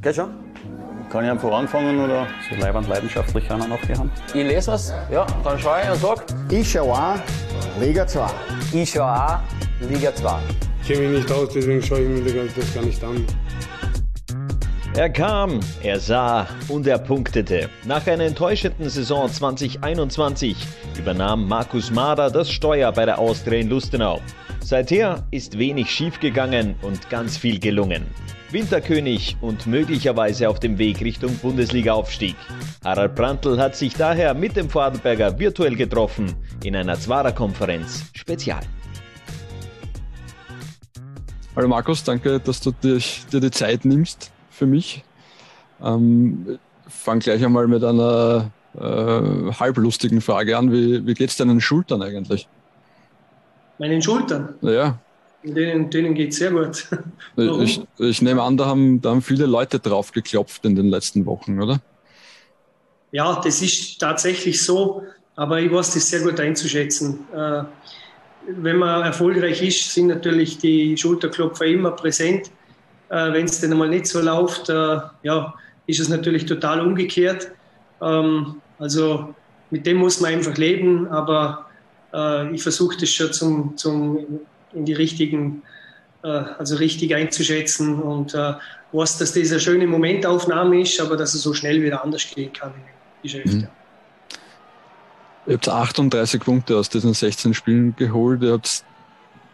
[0.00, 0.30] Geht schon?
[1.10, 2.26] Kann ich einfach anfangen oder?
[2.48, 4.10] So leibend leidenschaftlich einer noch haben.
[4.28, 6.24] Ich lese was, ja, dann schaue ich und sag.
[6.50, 7.16] Ich schaue auch
[7.80, 8.26] Liga 2.
[8.74, 9.38] Ich schaue auch
[9.80, 10.38] Liga 2.
[10.82, 13.26] Ich kenne mich nicht aus, deswegen schaue ich mir das gar nicht an.
[14.94, 17.68] Er kam, er sah und er punktete.
[17.84, 20.56] Nach einer enttäuschenden Saison 2021
[20.96, 24.20] übernahm Markus Mader das Steuer bei der Austria in Lustenau.
[24.60, 28.06] Seither ist wenig schiefgegangen und ganz viel gelungen.
[28.50, 32.34] Winterkönig und möglicherweise auf dem Weg Richtung Bundesliga-Aufstieg.
[32.82, 36.34] Harald Brandl hat sich daher mit dem Vorarlberger virtuell getroffen
[36.64, 38.62] in einer Zwarer-Konferenz Spezial.
[41.54, 42.98] Hallo Markus, danke, dass du dir,
[43.30, 45.04] dir die Zeit nimmst für mich.
[45.84, 46.58] Ähm,
[46.88, 50.72] fang gleich einmal mit einer äh, halblustigen Frage an.
[50.72, 52.48] Wie, wie geht es deinen Schultern eigentlich?
[53.78, 54.54] Meinen Schultern?
[54.62, 54.98] Ja.
[55.54, 56.86] Denen, denen geht es sehr gut.
[57.36, 61.26] ich, ich, nehme an, da haben, da haben viele Leute drauf geklopft in den letzten
[61.26, 61.80] Wochen, oder?
[63.10, 65.02] Ja, das ist tatsächlich so,
[65.34, 67.20] aber ich weiß das sehr gut einzuschätzen.
[67.32, 67.62] Äh,
[68.48, 72.50] wenn man erfolgreich ist, sind natürlich die Schulterklopfer immer präsent.
[73.08, 75.54] Äh, wenn es dann einmal nicht so läuft, äh, ja,
[75.86, 77.50] ist es natürlich total umgekehrt.
[78.02, 79.34] Ähm, also
[79.70, 81.64] mit dem muss man einfach leben, aber
[82.52, 84.40] ich versuche das schon zum, zum,
[84.72, 85.62] in die richtigen,
[86.22, 88.54] äh, also richtig einzuschätzen und äh,
[88.92, 92.52] weiß, dass das eine schöne Momentaufnahme ist, aber dass es so schnell wieder anders gehen
[92.52, 93.46] kann im Geschäft.
[93.46, 93.60] Mhm.
[93.60, 93.68] Ja.
[95.46, 98.42] Ihr habt 38 Punkte aus diesen 16 Spielen geholt.
[98.42, 98.84] Ihr habt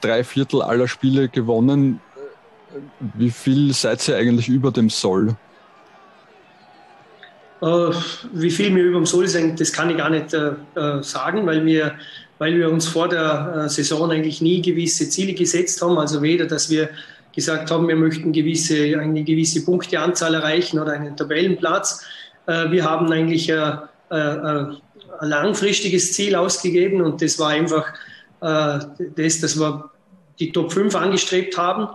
[0.00, 2.00] drei Viertel aller Spiele gewonnen.
[2.98, 5.36] Wie viel seid ihr eigentlich über dem Soll?
[7.62, 7.90] Äh,
[8.32, 11.46] wie viel wir über dem Soll sind, das kann ich gar nicht äh, äh, sagen,
[11.46, 11.94] weil wir,
[12.38, 15.98] weil wir uns vor der Saison eigentlich nie gewisse Ziele gesetzt haben.
[15.98, 16.90] Also weder, dass wir
[17.34, 22.04] gesagt haben, wir möchten gewisse, eine gewisse Punkteanzahl erreichen oder einen Tabellenplatz.
[22.46, 23.78] wir haben eigentlich ein,
[24.10, 24.76] ein,
[25.20, 27.86] ein langfristiges Ziel ausgegeben und das war einfach
[28.40, 29.90] das, dass wir
[30.38, 31.88] die Top 5 angestrebt haben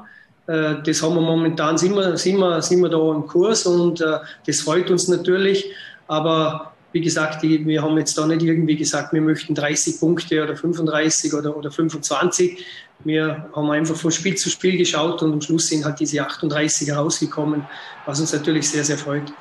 [0.50, 4.02] äh, das haben wir momentan, sind wir, sind wir, sind wir da im Kurs und
[4.02, 4.18] äh,
[4.48, 5.72] das freut uns natürlich.
[6.08, 10.56] Aber wie gesagt, wir haben jetzt da nicht irgendwie gesagt, wir möchten 30 Punkte oder
[10.56, 12.66] 35 oder, oder 25.
[13.04, 16.92] Wir haben einfach von Spiel zu Spiel geschaut und am Schluss sind halt diese 38
[16.92, 17.64] rausgekommen,
[18.06, 19.32] was uns natürlich sehr, sehr freut.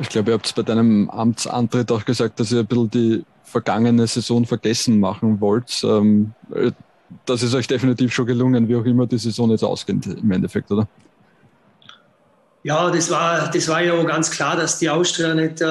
[0.00, 4.06] Ich glaube, ihr habt bei deinem Amtsantritt auch gesagt, dass ihr ein bisschen die vergangene
[4.06, 5.82] Saison vergessen machen wollt.
[5.84, 6.32] Ähm,
[7.24, 10.70] das ist euch definitiv schon gelungen, wie auch immer die Saison jetzt ausgeht im Endeffekt,
[10.70, 10.88] oder?
[12.66, 15.66] Ja, das war, das war ja ganz klar, dass die Austria nicht äh,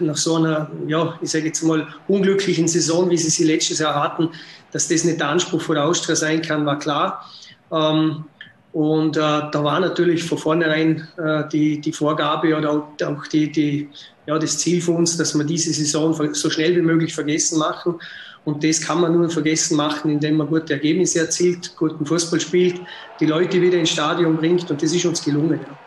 [0.00, 3.94] nach so einer, ja, ich sage jetzt mal, unglücklichen Saison, wie sie sie letztes Jahr
[3.94, 4.30] hatten,
[4.72, 7.24] dass das nicht der Anspruch von der Austria sein kann, war klar.
[7.70, 8.24] Ähm,
[8.72, 13.88] und äh, da war natürlich von vornherein äh, die, die Vorgabe oder auch die, die,
[14.26, 18.00] ja, das Ziel für uns, dass wir diese Saison so schnell wie möglich vergessen machen.
[18.44, 22.80] Und das kann man nur vergessen machen, indem man gute Ergebnisse erzielt, guten Fußball spielt,
[23.20, 24.68] die Leute wieder ins Stadion bringt.
[24.68, 25.60] Und das ist uns gelungen.
[25.62, 25.78] Ja.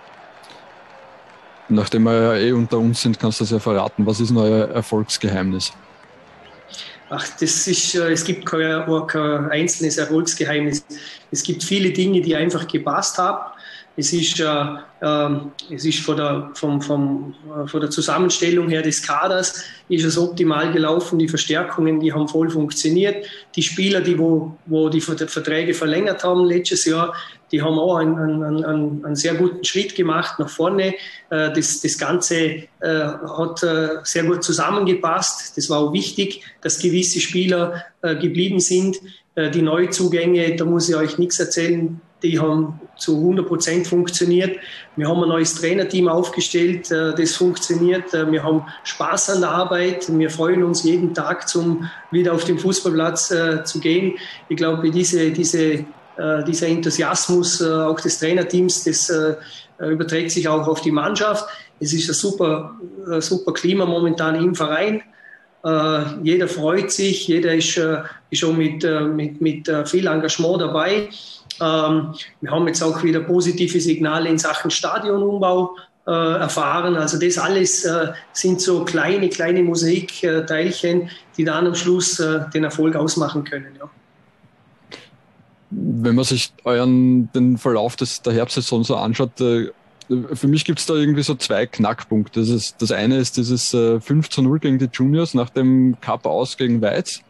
[1.69, 4.05] Nachdem wir ja eh unter uns sind, kannst du das ja verraten.
[4.05, 5.73] Was ist euer Erfolgsgeheimnis?
[7.09, 10.85] Ach, das ist, äh, es gibt kein, kein einzelnes Erfolgsgeheimnis.
[11.31, 13.51] Es gibt viele Dinge, die einfach gepasst haben.
[13.99, 14.45] Es ist, äh,
[15.01, 15.29] äh,
[15.73, 20.19] es ist von, der, vom, vom, äh, von der Zusammenstellung her des Kaders ist es
[20.19, 21.17] optimal gelaufen.
[21.17, 23.25] Die Verstärkungen, die haben voll funktioniert.
[23.55, 27.15] Die Spieler, die wo, wo die Verträge verlängert haben letztes Jahr,
[27.51, 30.95] die haben auch einen, einen, einen, einen sehr guten Schritt gemacht nach vorne.
[31.29, 35.57] Äh, das, das Ganze äh, hat äh, sehr gut zusammengepasst.
[35.57, 38.97] Das war auch wichtig, dass gewisse Spieler geblieben sind.
[39.35, 44.57] Die Neuzugänge, da muss ich euch nichts erzählen, die haben zu 100 Prozent funktioniert.
[44.95, 48.13] Wir haben ein neues Trainerteam aufgestellt, das funktioniert.
[48.13, 50.05] Wir haben Spaß an der Arbeit.
[50.09, 53.33] Wir freuen uns jeden Tag, zum wieder auf den Fußballplatz
[53.65, 54.15] zu gehen.
[54.49, 55.85] Ich glaube, diese, diese,
[56.47, 59.11] dieser Enthusiasmus auch des Trainerteams, das
[59.79, 61.47] überträgt sich auch auf die Mannschaft.
[61.79, 62.75] Es ist ein super,
[63.19, 65.03] super Klima momentan im Verein.
[66.23, 67.79] jeder freut sich, jeder ist,
[68.31, 68.83] schon mit,
[69.13, 71.09] mit, mit viel Engagement dabei.
[71.61, 75.75] Ähm, wir haben jetzt auch wieder positive Signale in Sachen Stadionumbau
[76.05, 76.95] äh, erfahren.
[76.95, 82.63] Also das alles äh, sind so kleine, kleine Mosaikteilchen, die dann am Schluss äh, den
[82.63, 83.75] Erfolg ausmachen können.
[83.79, 83.89] Ja.
[85.69, 89.71] Wenn man sich euren, den Verlauf des, der Herbstsaison so anschaut, äh,
[90.33, 92.39] für mich gibt es da irgendwie so zwei Knackpunkte.
[92.39, 95.97] Das, ist, das eine ist dieses 5 äh, zu 0 gegen die Juniors nach dem
[95.99, 97.21] Cup aus gegen Weiz.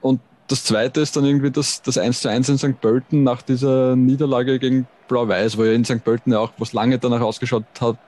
[0.00, 2.80] Und das zweite ist dann irgendwie das, das 1 zu 1 in St.
[2.80, 6.02] Pölten nach dieser Niederlage gegen Blau-Weiß, wo ja in St.
[6.02, 7.98] Pölten ja auch was lange danach ausgeschaut hat,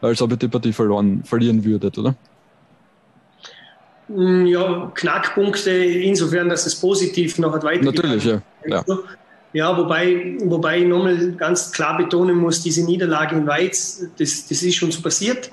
[0.00, 2.14] als ob ihr die Partie verloren, verlieren würdet, oder?
[4.08, 8.18] Mm, ja, Knackpunkte insofern, dass es positiv noch hat weitergegangen.
[8.18, 8.42] Natürlich, ja.
[8.66, 8.84] Ja.
[9.54, 14.62] Ja, wobei, wobei ich nochmal ganz klar betonen muss, diese Niederlage in Weiz, das, das
[14.62, 15.50] ist uns passiert.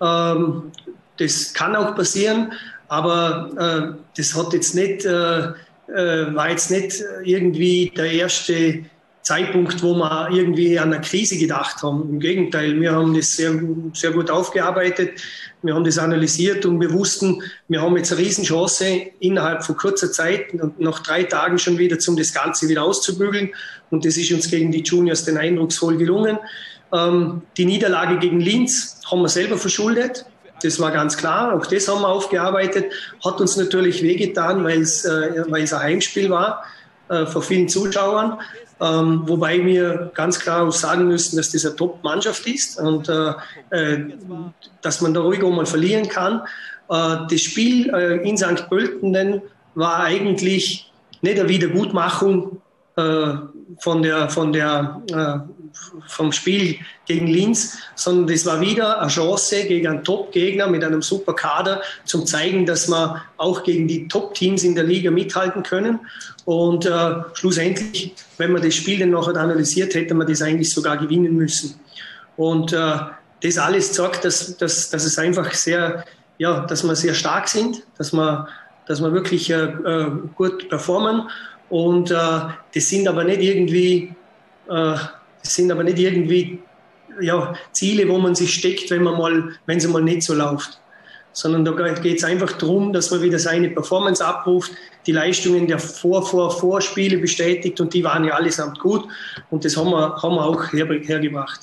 [0.00, 0.70] Ähm,
[1.16, 2.52] das kann auch passieren,
[2.88, 5.48] aber äh, das hat jetzt nicht, äh,
[5.88, 8.84] äh war jetzt nicht irgendwie der erste
[9.22, 12.08] Zeitpunkt, wo wir irgendwie an eine Krise gedacht haben.
[12.10, 13.52] Im Gegenteil, wir haben das sehr,
[13.94, 15.20] sehr gut aufgearbeitet,
[15.62, 18.84] wir haben das analysiert und wir wussten, wir haben jetzt eine Riesenchance
[19.20, 23.50] innerhalb von kurzer Zeit und nach drei Tagen schon wieder, um das Ganze wieder auszubügeln.
[23.90, 26.38] Und das ist uns gegen die Juniors den eindrucksvoll gelungen.
[26.92, 30.26] Ähm, die Niederlage gegen Linz haben wir selber verschuldet.
[30.62, 31.54] Das war ganz klar.
[31.54, 32.86] Auch das haben wir aufgearbeitet.
[33.24, 36.64] Hat uns natürlich wehgetan, weil es, äh, weil es ein Heimspiel war
[37.08, 38.38] äh, vor vielen Zuschauern.
[38.82, 43.32] Ähm, wobei wir ganz klar sagen müssen, dass das eine Top-Mannschaft ist und äh,
[43.70, 44.04] äh,
[44.80, 46.40] dass man da ruhig auch mal verlieren kann.
[46.90, 48.68] Äh, das Spiel äh, in St.
[48.68, 49.42] Pölten
[49.76, 50.90] war eigentlich
[51.20, 52.60] nicht eine Wiedergutmachung
[52.96, 53.34] äh,
[53.78, 55.61] von der, von der, äh,
[56.06, 56.76] vom Spiel
[57.06, 61.82] gegen Linz, sondern das war wieder eine Chance gegen einen Top-Gegner mit einem super Kader
[62.04, 66.00] zum zeigen, dass wir auch gegen die Top-Teams in der Liga mithalten können.
[66.44, 70.96] Und äh, schlussendlich, wenn man das Spiel dann nachher analysiert, hätte man das eigentlich sogar
[70.96, 71.78] gewinnen müssen.
[72.36, 72.98] Und äh,
[73.42, 76.04] das alles zeigt, dass, dass, dass es einfach sehr,
[76.38, 78.48] ja, dass wir sehr stark sind, dass wir,
[78.86, 81.28] dass wir wirklich äh, äh gut performen
[81.72, 84.14] und äh, das sind aber nicht irgendwie,
[85.42, 86.58] das sind aber nicht irgendwie
[87.20, 90.78] ja, Ziele, wo man sich steckt, wenn man mal, wenn es mal nicht so läuft.
[91.34, 94.72] Sondern da geht es einfach darum, dass man wieder seine Performance abruft,
[95.06, 99.06] die Leistungen der Vor-, Vor-, Vorspiele bestätigt und die waren ja allesamt gut
[99.50, 101.60] und das haben wir, haben wir auch her, hergebracht.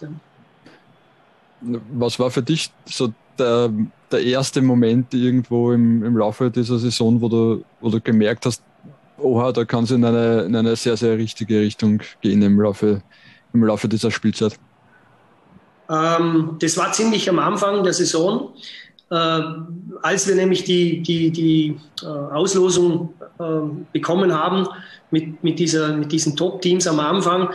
[1.62, 3.72] Was war für dich so der,
[4.12, 8.64] der erste Moment irgendwo im, im Laufe dieser Saison, wo du, wo du gemerkt hast,
[9.20, 13.02] oha, da kann es in eine, in eine sehr, sehr richtige Richtung gehen im Laufe,
[13.54, 14.58] im Laufe dieser Spielzeit?
[15.90, 18.54] Ähm, das war ziemlich am Anfang der Saison.
[19.12, 19.42] Äh,
[20.04, 23.44] als wir nämlich die, die, die äh, Auslosung äh,
[23.92, 24.68] bekommen haben
[25.10, 27.50] mit, mit, dieser, mit diesen Top-Teams am Anfang,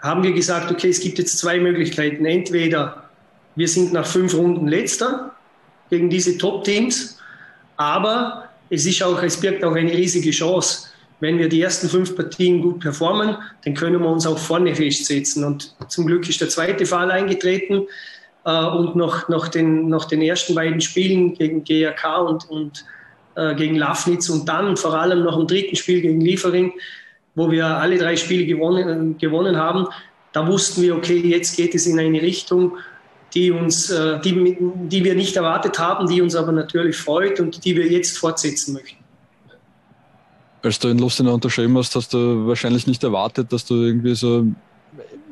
[0.00, 2.26] haben wir gesagt, okay, es gibt jetzt zwei Möglichkeiten.
[2.26, 3.08] Entweder
[3.56, 5.32] wir sind nach fünf Runden letzter
[5.90, 7.18] gegen diese Top-Teams,
[7.78, 10.88] aber es, ist auch, es birgt auch eine riesige Chance
[11.20, 15.44] wenn wir die ersten fünf Partien gut performen, dann können wir uns auch vorne festsetzen.
[15.44, 17.86] Und zum Glück ist der zweite Fall eingetreten.
[18.44, 22.84] Äh, und nach, nach, den, nach den ersten beiden Spielen gegen GRK und, und
[23.34, 26.72] äh, gegen Lafnitz und dann vor allem noch im dritten Spiel gegen Liefering,
[27.34, 29.86] wo wir alle drei Spiele gewonnen, gewonnen haben,
[30.32, 32.76] da wussten wir, okay, jetzt geht es in eine Richtung,
[33.34, 37.64] die, uns, äh, die, die wir nicht erwartet haben, die uns aber natürlich freut und
[37.64, 39.07] die wir jetzt fortsetzen möchten
[40.62, 44.46] als du in Lustenau unterschrieben hast, hast du wahrscheinlich nicht erwartet, dass du irgendwie so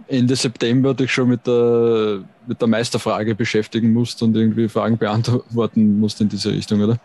[0.09, 5.99] Ende September dich schon mit der, mit der Meisterfrage beschäftigen musst und irgendwie Fragen beantworten
[5.99, 6.99] musst in diese Richtung, oder?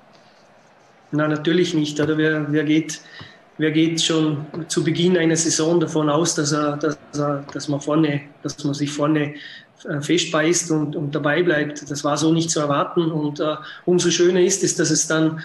[1.11, 1.99] Nein, natürlich nicht.
[1.99, 3.01] Oder wer, wer, geht,
[3.57, 7.81] wer geht schon zu Beginn einer Saison davon aus, dass, er, dass, er, dass, man,
[7.81, 9.33] vorne, dass man sich vorne
[9.89, 11.89] äh, festbeißt und, und dabei bleibt.
[11.89, 13.11] Das war so nicht zu erwarten.
[13.11, 13.55] Und uh,
[13.85, 15.41] umso schöner ist es, dass es dann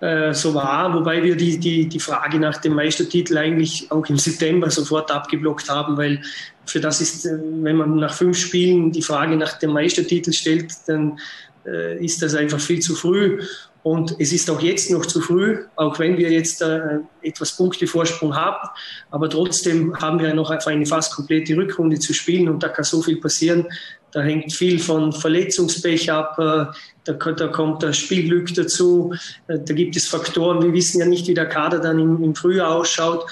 [0.00, 4.16] äh, so war, wobei wir die, die, die Frage nach dem Meistertitel eigentlich auch im
[4.16, 6.22] September sofort abgeblockt haben, weil
[6.64, 10.72] für das ist, äh, wenn man nach fünf Spielen die Frage nach dem Meistertitel stellt,
[10.86, 11.18] dann
[11.66, 13.42] äh, ist das einfach viel zu früh.
[13.82, 18.36] Und es ist auch jetzt noch zu früh, auch wenn wir jetzt äh, etwas Punktevorsprung
[18.36, 18.68] haben.
[19.10, 23.00] Aber trotzdem haben wir noch eine fast komplette Rückrunde zu spielen und da kann so
[23.00, 23.66] viel passieren.
[24.12, 26.38] Da hängt viel von Verletzungspech ab.
[26.38, 26.66] Äh,
[27.04, 29.14] da, da, kommt das Spielglück dazu.
[29.48, 30.62] Äh, da gibt es Faktoren.
[30.62, 33.26] Wir wissen ja nicht, wie der Kader dann im, im Frühjahr ausschaut.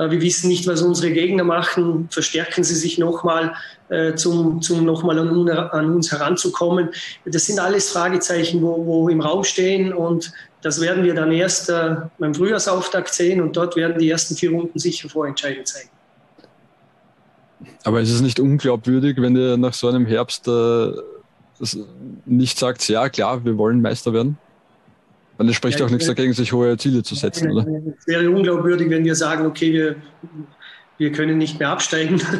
[0.00, 2.08] Äh, wir wissen nicht, was unsere Gegner machen.
[2.10, 3.54] Verstärken sie sich nochmal,
[3.88, 6.90] äh, zum, zum nochmal an, an, uns heranzukommen?
[7.26, 10.32] Das sind alles Fragezeichen, wo, wo im Raum stehen und
[10.62, 14.50] das werden wir dann erst äh, beim Frühjahrsauftakt sehen und dort werden die ersten vier
[14.50, 15.88] Runden sicher vorentscheidend sein.
[17.84, 20.92] Aber ist es nicht unglaubwürdig, wenn ihr nach so einem Herbst äh,
[22.26, 24.38] nicht sagt, ja klar, wir wollen Meister werden?
[25.38, 27.66] Dann es spricht ja, auch nichts dagegen, sich hohe Ziele zu setzen, oder?
[27.98, 29.96] Es wäre unglaubwürdig, wenn wir sagen, okay, wir,
[30.98, 32.20] wir können nicht mehr absteigen.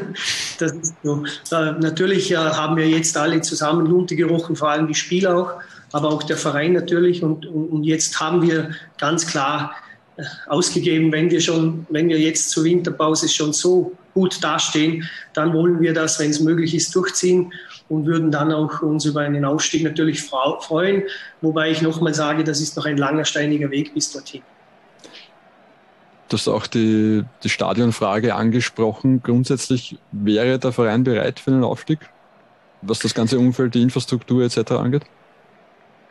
[0.59, 1.25] Das ist so.
[1.53, 5.53] Äh, natürlich äh, haben wir jetzt alle zusammen Lunte gerochen, vor allem die Spieler auch,
[5.93, 7.23] aber auch der Verein natürlich.
[7.23, 9.75] Und, und, und jetzt haben wir ganz klar
[10.47, 15.81] ausgegeben, wenn wir schon, wenn wir jetzt zur Winterpause schon so gut dastehen, dann wollen
[15.81, 17.53] wir das, wenn es möglich ist, durchziehen
[17.89, 21.03] und würden dann auch uns über einen Aufstieg natürlich freuen.
[21.41, 24.43] Wobei ich nochmal sage, das ist noch ein langer, steiniger Weg bis dorthin.
[26.29, 29.21] Du hast auch die, die Stadionfrage angesprochen.
[29.23, 31.99] Grundsätzlich wäre der Verein bereit für einen Aufstieg,
[32.83, 34.73] was das ganze Umfeld, die Infrastruktur etc.
[34.73, 35.03] angeht?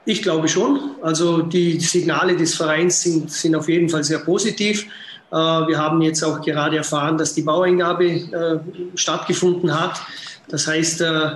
[0.05, 0.95] Ich glaube schon.
[1.01, 4.87] Also die Signale des Vereins sind, sind auf jeden Fall sehr positiv.
[5.31, 8.59] Äh, wir haben jetzt auch gerade erfahren, dass die Baueingabe äh,
[8.95, 10.01] stattgefunden hat.
[10.47, 11.31] Das heißt, äh,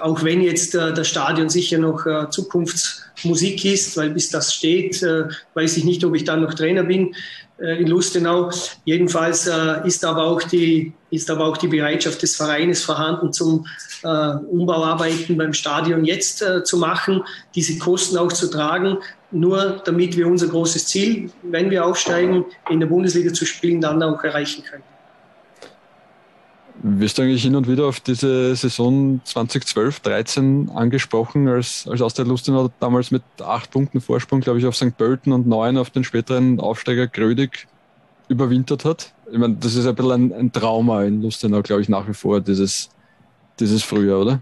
[0.00, 2.04] auch wenn jetzt das Stadion sicher noch
[3.20, 5.02] Zukunftsmusik ist, weil bis das steht,
[5.54, 7.14] weiß ich nicht, ob ich dann noch Trainer bin
[7.58, 8.50] in Lustenau.
[8.84, 9.50] Jedenfalls
[9.84, 13.66] ist aber auch die, ist aber auch die Bereitschaft des Vereines vorhanden, zum
[14.02, 17.22] Umbauarbeiten beim Stadion jetzt zu machen,
[17.54, 18.98] diese Kosten auch zu tragen
[19.32, 24.02] nur damit wir unser großes Ziel, wenn wir aufsteigen, in der Bundesliga zu spielen, dann
[24.02, 24.82] auch erreichen können.
[26.82, 32.26] Wirst du eigentlich hin und wieder auf diese Saison 2012, 13 angesprochen, als, als Austria
[32.26, 34.96] Lustenau damals mit acht Punkten Vorsprung, glaube ich, auf St.
[34.96, 37.68] Pölten und neun auf den späteren Aufsteiger Grödig
[38.28, 39.12] überwintert hat?
[39.30, 42.14] Ich meine, das ist ein bisschen ein, ein Trauma in Lustenau, glaube ich, nach wie
[42.14, 42.88] vor, dieses,
[43.58, 44.40] dieses Frühjahr, oder?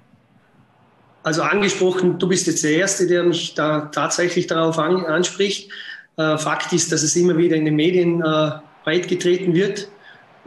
[1.24, 5.70] Also angesprochen, du bist jetzt der Erste, der mich da tatsächlich darauf an, anspricht.
[6.16, 8.52] Äh, Fakt ist, dass es immer wieder in den Medien äh,
[8.84, 9.88] breitgetreten wird.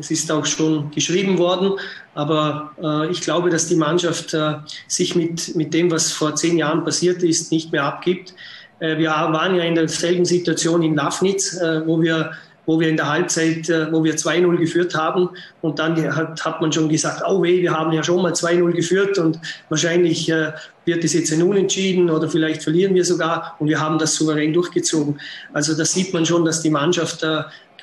[0.02, 1.74] Es ist auch schon geschrieben worden,
[2.16, 4.56] aber äh, ich glaube, dass die Mannschaft äh,
[4.88, 8.34] sich mit, mit dem, was vor zehn Jahren passiert ist, nicht mehr abgibt.
[8.80, 12.32] Äh, wir waren ja in derselben Situation in Lafnitz, äh, wo wir
[12.68, 15.30] wo wir in der Halbzeit, äh, wo wir 2-0 geführt haben.
[15.62, 18.72] Und dann hat, hat man schon gesagt, oh weh, wir haben ja schon mal 2-0
[18.72, 19.40] geführt und
[19.70, 20.52] wahrscheinlich äh,
[20.86, 23.56] wird es jetzt ein Unentschieden oder vielleicht verlieren wir sogar.
[23.60, 25.20] Und wir haben das souverän durchgezogen.
[25.54, 27.26] Also da sieht man schon, dass die Mannschaft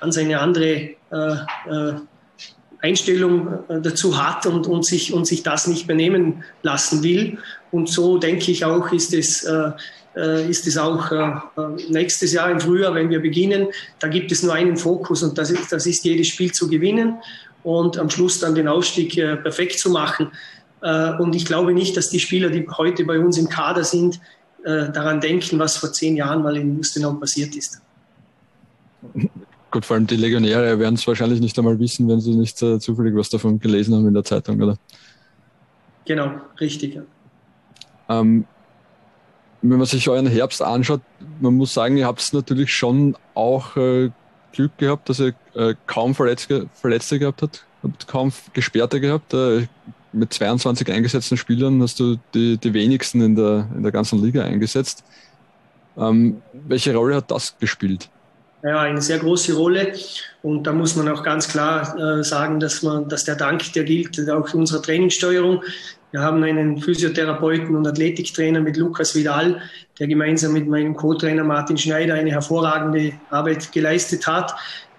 [0.01, 0.91] ganz eine andere
[2.81, 7.39] Einstellung dazu hat und, und, sich, und sich das nicht mehr nehmen lassen will.
[7.71, 9.47] Und so denke ich auch, ist es
[10.19, 13.69] äh, ist es auch äh, äh, nächstes Jahr im Frühjahr, wenn wir beginnen.
[14.01, 17.19] Da gibt es nur einen Fokus und das ist, das ist jedes Spiel zu gewinnen
[17.63, 20.31] und am Schluss dann den Ausstieg perfekt zu machen.
[20.81, 24.21] Und ich glaube nicht, dass die Spieler, die heute bei uns im Kader sind,
[24.65, 27.81] daran denken, was vor zehn Jahren mal in Lustenau passiert ist.
[29.71, 32.79] Gut, vor allem die Legionäre werden es wahrscheinlich nicht einmal wissen, wenn sie nicht äh,
[32.79, 34.77] zufällig was davon gelesen haben in der Zeitung, oder?
[36.07, 36.95] Genau, richtig.
[36.95, 37.03] Ja.
[38.09, 38.47] Ähm,
[39.61, 41.03] wenn man sich euren Herbst anschaut,
[41.41, 44.11] man muss sagen, ihr habt natürlich schon auch äh,
[44.53, 49.35] Glück gehabt, dass ihr äh, kaum Verletzte, Verletzte gehabt habt, habt kaum Gesperrte gehabt.
[49.35, 49.67] Äh,
[50.13, 54.43] mit 22 eingesetzten Spielern hast du die, die wenigsten in der, in der ganzen Liga
[54.43, 55.05] eingesetzt.
[55.99, 58.09] Ähm, welche Rolle hat das gespielt?
[58.65, 59.93] Ja, eine sehr große Rolle.
[60.43, 63.85] Und da muss man auch ganz klar äh, sagen, dass, man, dass der Dank, der
[63.85, 65.63] gilt auch unserer Trainingssteuerung.
[66.11, 69.61] Wir haben einen Physiotherapeuten und Athletiktrainer mit Lukas Vidal,
[69.99, 74.55] der gemeinsam mit meinem Co-Trainer Martin Schneider eine hervorragende Arbeit geleistet hat.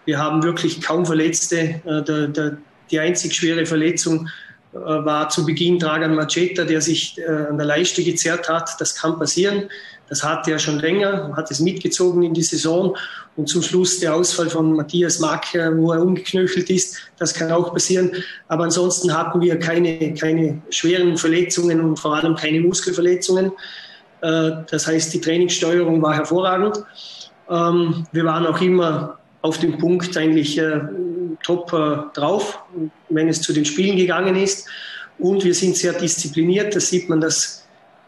[0.06, 1.82] Wir haben wirklich kaum Verletzte.
[1.86, 2.58] Äh, der, der,
[2.92, 4.30] die einzig schwere Verletzung
[4.74, 8.70] äh, war zu Beginn Dragan Maceta, der sich äh, an der Leiste gezerrt hat.
[8.80, 9.70] Das kann passieren.
[10.10, 12.98] Das hatte er schon länger, hat es mitgezogen in die Saison.
[13.36, 17.52] Und zum Schluss der Ausfall von Matthias Mack, äh, wo er umgeknöchelt ist, das kann
[17.52, 18.12] auch passieren.
[18.48, 23.52] Aber ansonsten hatten wir keine, keine schweren Verletzungen und vor allem keine Muskelverletzungen.
[24.22, 26.84] Äh, das heißt, die Trainingssteuerung war hervorragend.
[27.50, 30.82] Ähm, wir waren auch immer auf dem Punkt eigentlich äh,
[31.44, 31.72] top
[32.14, 32.60] drauf,
[33.08, 34.68] wenn es zu den Spielen gegangen ist.
[35.18, 36.76] Und wir sind sehr diszipliniert.
[36.76, 37.59] Das sieht man, dass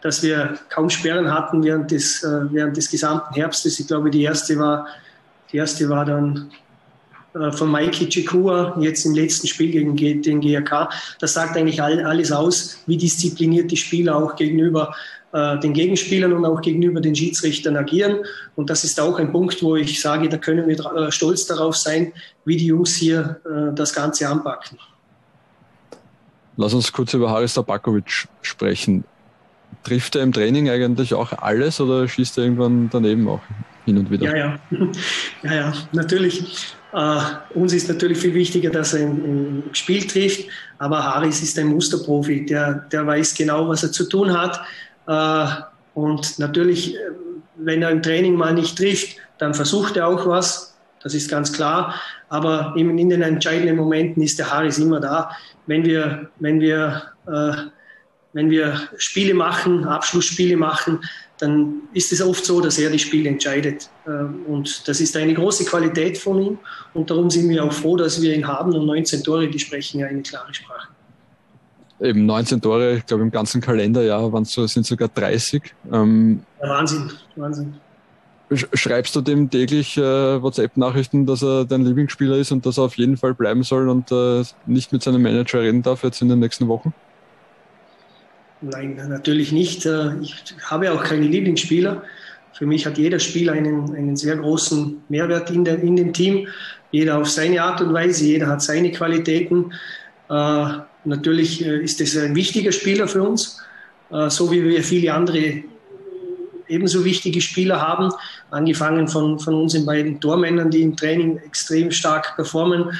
[0.01, 3.79] dass wir kaum Sperren hatten während des, äh, während des gesamten Herbstes.
[3.79, 4.87] Ich glaube, die erste war,
[5.51, 6.51] die erste war dann
[7.35, 10.89] äh, von Mikey Chikua, jetzt im letzten Spiel gegen den GRK.
[11.19, 14.93] Das sagt eigentlich all, alles aus, wie diszipliniert die Spieler auch gegenüber
[15.33, 18.25] äh, den Gegenspielern und auch gegenüber den Schiedsrichtern agieren.
[18.55, 22.11] Und das ist auch ein Punkt, wo ich sage, da können wir stolz darauf sein,
[22.43, 23.39] wie die Jungs hier
[23.75, 24.77] das Ganze anpacken.
[26.57, 29.05] Lass uns kurz über Haris Tabakovic sprechen.
[29.83, 33.41] Trifft er im Training eigentlich auch alles oder schießt er irgendwann daneben auch
[33.85, 34.25] hin und wieder?
[34.25, 34.59] Ja, ja,
[35.43, 36.75] ja, ja natürlich.
[36.93, 37.21] Uh,
[37.53, 41.67] uns ist natürlich viel wichtiger, dass er im, im, Spiel trifft, aber Haris ist ein
[41.67, 44.59] Musterprofi, der, der weiß genau, was er zu tun hat.
[45.07, 45.47] Uh,
[45.93, 46.97] und natürlich,
[47.55, 51.53] wenn er im Training mal nicht trifft, dann versucht er auch was, das ist ganz
[51.53, 51.95] klar.
[52.27, 55.31] Aber in, in den entscheidenden Momenten ist der Haris immer da.
[55.67, 57.53] Wenn wir, wenn wir uh,
[58.33, 60.99] wenn wir Spiele machen, Abschlussspiele machen,
[61.37, 63.89] dann ist es oft so, dass er die Spiele entscheidet.
[64.07, 66.57] Ähm, und das ist eine große Qualität von ihm.
[66.93, 68.73] Und darum sind wir auch froh, dass wir ihn haben.
[68.73, 70.89] Und 19 Tore, die sprechen ja eine klare Sprache.
[71.99, 75.63] Eben 19 Tore, ich glaube im ganzen Kalenderjahr waren so, sind sogar 30.
[75.91, 77.75] Ähm, ja, Wahnsinn, Wahnsinn.
[78.51, 80.01] Schreibst du dem täglich äh,
[80.41, 84.11] WhatsApp-Nachrichten, dass er dein Lieblingsspieler ist und dass er auf jeden Fall bleiben soll und
[84.11, 86.93] äh, nicht mit seinem Manager reden darf jetzt in den nächsten Wochen?
[88.61, 89.85] Nein, natürlich nicht.
[89.85, 92.03] Äh, ich habe auch keine Lieblingsspieler.
[92.53, 96.47] Für mich hat jeder Spieler einen, einen sehr großen Mehrwert in, der, in dem Team.
[96.91, 99.73] Jeder auf seine Art und Weise, jeder hat seine Qualitäten.
[100.29, 100.65] Äh,
[101.05, 103.59] natürlich äh, ist es ein wichtiger Spieler für uns,
[104.27, 105.63] so wie wir viele andere
[106.67, 108.11] ebenso wichtige Spieler haben,
[108.49, 112.91] angefangen von, von unseren beiden Tormännern, die im Training extrem stark performen,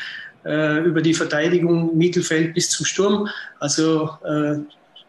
[0.46, 3.28] äh, über die Verteidigung, Mittelfeld bis zum Sturm.
[3.60, 4.10] Also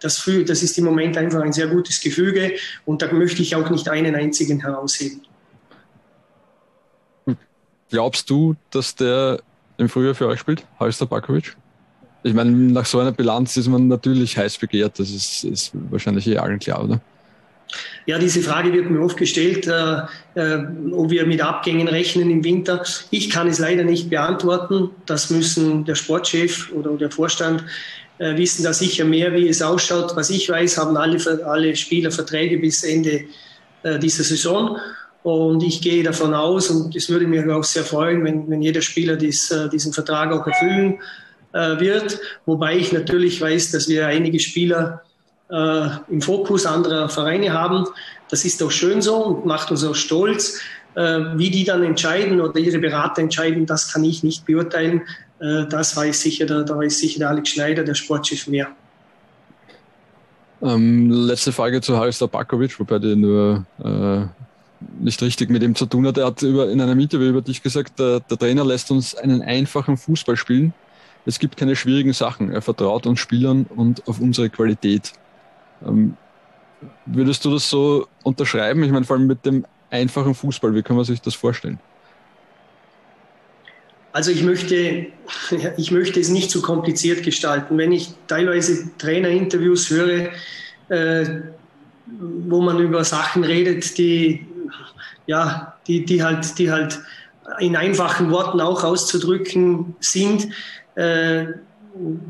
[0.02, 2.54] das, das ist im Moment einfach ein sehr gutes Gefüge
[2.84, 5.22] und da möchte ich auch nicht einen einzigen herausheben.
[7.90, 9.40] Glaubst du, dass der
[9.76, 11.56] im Frühjahr für euch spielt, Halster Bakovic?
[12.22, 16.26] Ich meine, nach so einer Bilanz ist man natürlich heiß begehrt, das ist, ist wahrscheinlich
[16.26, 17.00] eh allen klar, oder?
[18.06, 20.02] Ja, diese Frage wird mir oft gestellt, äh,
[20.34, 22.84] äh, ob wir mit Abgängen rechnen im Winter.
[23.10, 24.90] Ich kann es leider nicht beantworten.
[25.06, 27.64] Das müssen der Sportchef oder der Vorstand
[28.18, 30.14] äh, wissen da sicher mehr, wie es ausschaut.
[30.16, 33.24] Was ich weiß, haben alle, alle Spieler Verträge bis Ende
[33.82, 34.78] äh, dieser Saison.
[35.22, 38.82] Und ich gehe davon aus, und es würde mich auch sehr freuen, wenn, wenn jeder
[38.82, 40.98] Spieler dies, äh, diesen Vertrag auch erfüllen
[41.52, 42.18] äh, wird.
[42.44, 45.02] Wobei ich natürlich weiß, dass wir einige Spieler
[45.48, 47.86] äh, im Fokus anderer Vereine haben.
[48.30, 50.60] Das ist auch schön so und macht uns auch stolz.
[50.94, 55.00] Wie die dann entscheiden oder ihre Berater entscheiden, das kann ich nicht beurteilen.
[55.42, 58.68] Äh, das weiß sicher der, da weiß sicher der Alex Schneider, der Sportchef, mehr.
[60.62, 64.26] Ähm, letzte Frage zu Haris Tabakovic, wobei der nur äh,
[65.00, 66.16] nicht richtig mit ihm zu tun hat.
[66.18, 69.42] Er hat über, in einem Interview über dich gesagt, der, der Trainer lässt uns einen
[69.42, 70.72] einfachen Fußball spielen.
[71.26, 72.52] Es gibt keine schwierigen Sachen.
[72.52, 75.12] Er vertraut uns Spielern und auf unsere Qualität.
[75.84, 76.16] Ähm,
[77.06, 78.84] würdest du das so unterschreiben?
[78.84, 81.80] Ich meine, vor allem mit dem einfachen Fußball, wie kann man sich das vorstellen?
[84.12, 85.06] Also ich möchte,
[85.78, 87.78] ich möchte es nicht zu kompliziert gestalten.
[87.78, 90.28] Wenn ich teilweise Trainerinterviews höre,
[90.90, 91.24] äh,
[92.20, 94.46] wo man über Sachen redet, die,
[95.26, 97.00] ja, die, die, halt, die halt
[97.58, 100.48] in einfachen Worten auch auszudrücken sind,
[100.94, 101.46] äh,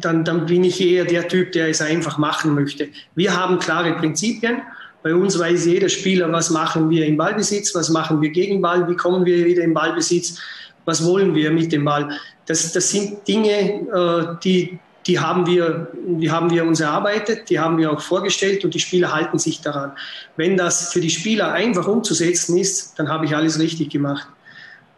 [0.01, 2.89] dann, dann bin ich eher der Typ, der es einfach machen möchte.
[3.15, 4.63] Wir haben klare Prinzipien.
[5.03, 8.89] Bei uns weiß jeder Spieler, was machen wir im Ballbesitz, was machen wir gegen Ball,
[8.89, 10.39] wie kommen wir wieder im Ballbesitz
[10.85, 12.11] was wollen wir mit dem Ball?
[12.47, 17.59] Das, das sind Dinge, äh, die, die, haben wir, die haben wir uns erarbeitet, die
[17.59, 19.93] haben wir auch vorgestellt und die Spieler halten sich daran.
[20.37, 24.27] Wenn das für die Spieler einfach umzusetzen ist, dann habe ich alles richtig gemacht.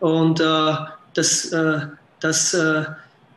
[0.01, 0.75] Und äh,
[1.15, 1.81] das, äh,
[2.21, 2.85] das, äh,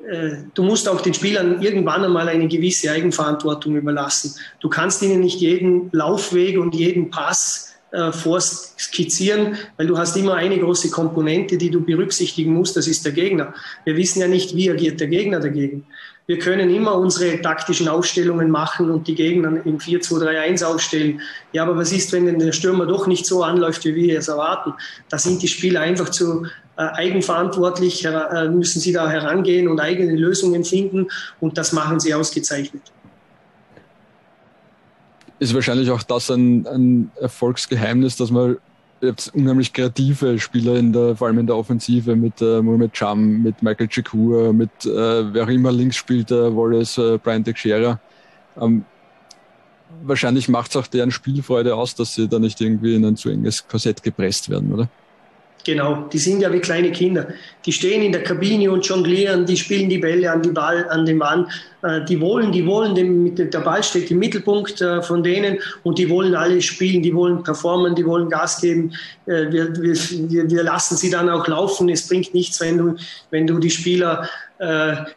[0.07, 4.35] äh du musst auch den Spielern irgendwann einmal eine gewisse Eigenverantwortung überlassen.
[4.59, 10.35] Du kannst ihnen nicht jeden Laufweg und jeden Pass äh, vorskizzieren, weil du hast immer
[10.35, 13.53] eine große Komponente, die du berücksichtigen musst, das ist der Gegner.
[13.85, 15.85] Wir wissen ja nicht, wie agiert der Gegner dagegen.
[16.25, 21.21] Wir können immer unsere taktischen Aufstellungen machen und die Gegner im 4-2-3-1 aufstellen.
[21.53, 24.73] Ja, aber was ist, wenn der Stürmer doch nicht so anläuft, wie wir es erwarten?
[25.07, 26.45] Da sind die Spieler einfach zu
[26.75, 31.07] äh, eigenverantwortlich, äh, müssen sie da herangehen und eigene Lösungen finden
[31.39, 32.81] und das machen sie ausgezeichnet
[35.39, 38.57] ist wahrscheinlich auch das ein, ein Erfolgsgeheimnis, dass man
[39.01, 43.43] jetzt unheimlich kreative Spieler in der, vor allem in der Offensive mit äh, Mohamed Cham,
[43.43, 47.99] mit Michael Chikua, mit äh, wer immer links spielt, äh, Wallace, äh, Brian Teixeira.
[48.59, 48.85] Ähm,
[50.03, 53.29] wahrscheinlich macht es auch deren Spielfreude aus, dass sie da nicht irgendwie in ein zu
[53.29, 54.89] enges Korsett gepresst werden, oder?
[55.65, 57.27] Genau, die sind ja wie kleine Kinder.
[57.65, 61.05] Die stehen in der Kabine und jonglieren, die spielen die Bälle an, die Ball, an
[61.05, 61.47] den Mann.
[61.81, 66.09] Äh, die wollen, die wollen, der Ball steht im Mittelpunkt äh, von denen und die
[66.09, 68.93] wollen alle spielen, die wollen performen, die wollen Gas geben.
[69.25, 71.89] Äh, wir, wir, wir lassen sie dann auch laufen.
[71.89, 72.95] Es bringt nichts, wenn du,
[73.31, 74.29] wenn du die Spieler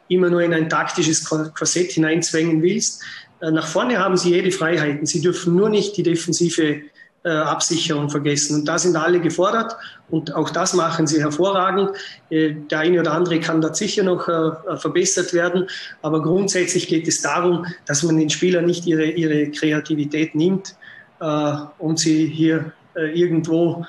[0.08, 3.02] immer nur in ein taktisches Korsett hineinzwängen willst.
[3.40, 5.06] Nach vorne haben sie jede Freiheiten.
[5.06, 6.82] Sie dürfen nur nicht die defensive
[7.24, 8.60] Absicherung vergessen.
[8.60, 9.76] Und da sind alle gefordert
[10.10, 11.90] und auch das machen sie hervorragend.
[12.30, 15.68] Äh, der eine oder andere kann da sicher noch äh, verbessert werden,
[16.02, 20.74] aber grundsätzlich geht es darum, dass man den Spielern nicht ihre, ihre Kreativität nimmt
[21.78, 23.84] und sie hier irgendwo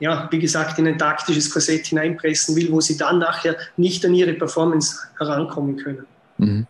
[0.00, 4.14] ja, wie gesagt, in ein taktisches Korsett hineinpressen will, wo sie dann nachher nicht an
[4.14, 6.06] ihre Performance herankommen können.
[6.38, 6.66] Mhm.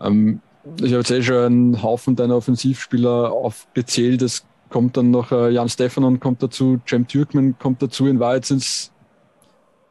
[0.00, 0.40] Ähm,
[0.76, 4.22] ich habe jetzt eh schon einen Haufen deiner Offensivspieler aufgezählt.
[4.22, 8.08] Es kommt dann noch äh, Jan Stefanon kommt dazu, Cem Türkman kommt dazu.
[8.08, 8.90] In Wahrheit sind es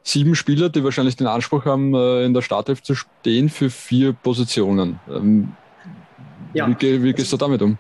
[0.04, 4.14] sieben Spieler, die wahrscheinlich den Anspruch haben, äh, in der Startelf zu stehen für vier
[4.14, 5.00] Positionen.
[5.10, 5.54] Ähm,
[6.54, 6.68] ja.
[6.68, 7.78] Wie, wie gehst du damit um?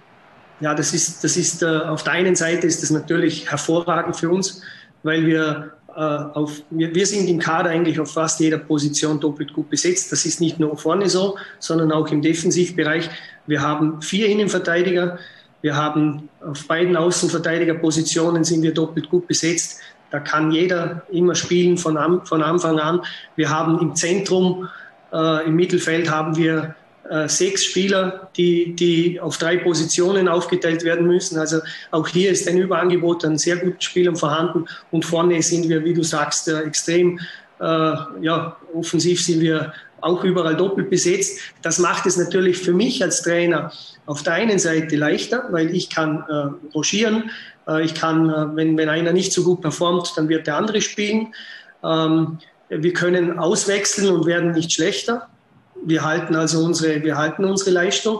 [0.61, 4.29] Ja, das ist, das ist äh, auf der einen Seite ist das natürlich hervorragend für
[4.29, 4.61] uns,
[5.01, 9.53] weil wir äh, auf, wir, wir sind im Kader eigentlich auf fast jeder Position doppelt
[9.53, 10.11] gut besetzt.
[10.11, 13.09] Das ist nicht nur vorne so, sondern auch im Defensivbereich.
[13.47, 15.17] Wir haben vier Innenverteidiger.
[15.61, 19.79] Wir haben auf beiden Außenverteidigerpositionen sind wir doppelt gut besetzt.
[20.09, 23.01] Da kann jeder immer spielen von, von Anfang an.
[23.35, 24.67] Wir haben im Zentrum,
[25.13, 26.75] äh, im Mittelfeld haben wir
[27.09, 31.37] äh, sechs Spieler, die, die auf drei Positionen aufgeteilt werden müssen.
[31.37, 31.59] Also
[31.91, 35.93] auch hier ist ein Überangebot an sehr guten Spielern vorhanden und vorne sind wir, wie
[35.93, 37.19] du sagst, äh, extrem
[37.59, 37.63] äh,
[38.21, 41.39] ja, offensiv sind wir auch überall doppelt besetzt.
[41.61, 43.71] Das macht es natürlich für mich als Trainer
[44.05, 47.31] auf der einen Seite leichter, weil ich kann äh, rochieren,
[47.67, 50.81] äh, ich kann, äh, wenn, wenn einer nicht so gut performt, dann wird der andere
[50.81, 51.33] spielen.
[51.83, 55.27] Ähm, wir können auswechseln und werden nicht schlechter.
[55.83, 58.19] Wir halten also unsere, wir halten unsere Leistung.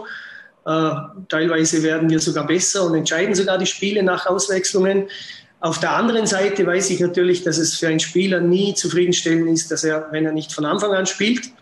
[0.64, 0.90] Äh,
[1.28, 5.08] teilweise werden wir sogar besser und entscheiden sogar die Spiele nach Auswechslungen.
[5.62, 9.70] Auf der anderen Seite weiß ich natürlich, dass es für einen Spieler nie zufriedenstellend ist,
[9.70, 11.52] dass er, wenn er nicht von Anfang an spielt,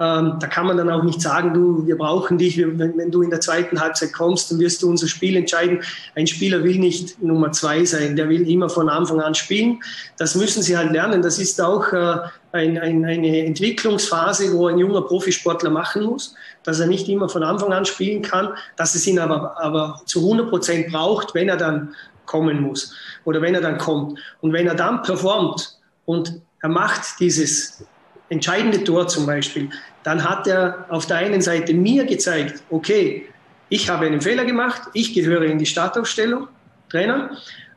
[0.00, 3.20] ähm, da kann man dann auch nicht sagen, du, wir brauchen dich, wenn, wenn, du
[3.20, 5.82] in der zweiten Halbzeit kommst, dann wirst du unser Spiel entscheiden.
[6.16, 9.78] Ein Spieler will nicht Nummer zwei sein, der will immer von Anfang an spielen.
[10.16, 11.20] Das müssen sie halt lernen.
[11.20, 12.16] Das ist auch äh,
[12.52, 17.44] ein, ein, eine Entwicklungsphase, wo ein junger Profisportler machen muss, dass er nicht immer von
[17.44, 21.58] Anfang an spielen kann, dass es ihn aber, aber zu 100 Prozent braucht, wenn er
[21.58, 21.94] dann
[22.26, 24.18] kommen muss oder wenn er dann kommt.
[24.40, 27.84] Und wenn er dann performt und er macht dieses
[28.28, 29.70] entscheidende Tor zum Beispiel,
[30.02, 33.26] dann hat er auf der einen Seite mir gezeigt, okay,
[33.68, 36.48] ich habe einen Fehler gemacht, ich gehöre in die Startaufstellung,
[36.90, 37.30] Trainer.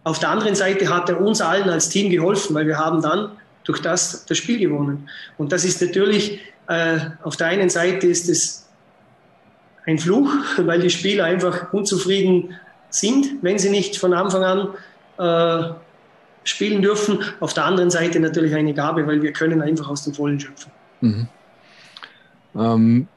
[0.04, 3.32] Auf der anderen Seite hat er uns allen als Team geholfen, weil wir haben dann
[3.64, 5.10] durch das das Spiel gewonnen.
[5.38, 8.70] Und das ist natürlich, äh, auf der einen Seite ist es
[9.86, 12.56] ein Fluch, weil die Spieler einfach unzufrieden
[12.90, 14.68] sind, wenn sie nicht von Anfang an
[15.18, 15.74] äh,
[16.44, 17.20] spielen dürfen.
[17.40, 20.72] Auf der anderen Seite natürlich eine Gabe, weil wir können einfach aus dem Vollen schöpfen.
[21.02, 21.28] Mhm.
[22.56, 23.08] Ähm,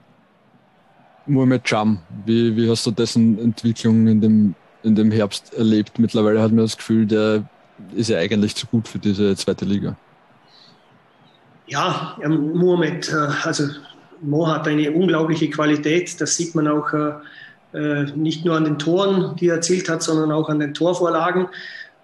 [1.26, 5.98] Mohamed Cham, wie, wie hast du dessen Entwicklung in dem, in dem Herbst erlebt?
[5.98, 7.44] Mittlerweile hat man das Gefühl, der
[7.94, 9.96] ist ja eigentlich zu gut für diese zweite Liga.
[11.66, 13.68] Ja, ähm, Mohamed, äh, also
[14.20, 16.20] Mo hat eine unglaubliche Qualität.
[16.20, 17.12] Das sieht man auch äh,
[17.72, 21.48] nicht nur an den Toren, die er erzielt hat, sondern auch an den Torvorlagen.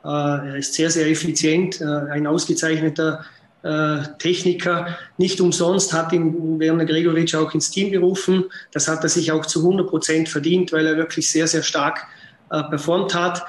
[0.04, 3.24] Äh, er ist sehr, sehr effizient, äh, ein ausgezeichneter
[3.64, 4.96] äh, Techniker.
[5.18, 8.44] Nicht umsonst hat ihn Werner Gregoritsch auch ins Team berufen.
[8.70, 12.06] Das hat er sich auch zu 100 Prozent verdient, weil er wirklich sehr, sehr stark
[12.48, 13.44] performt hat.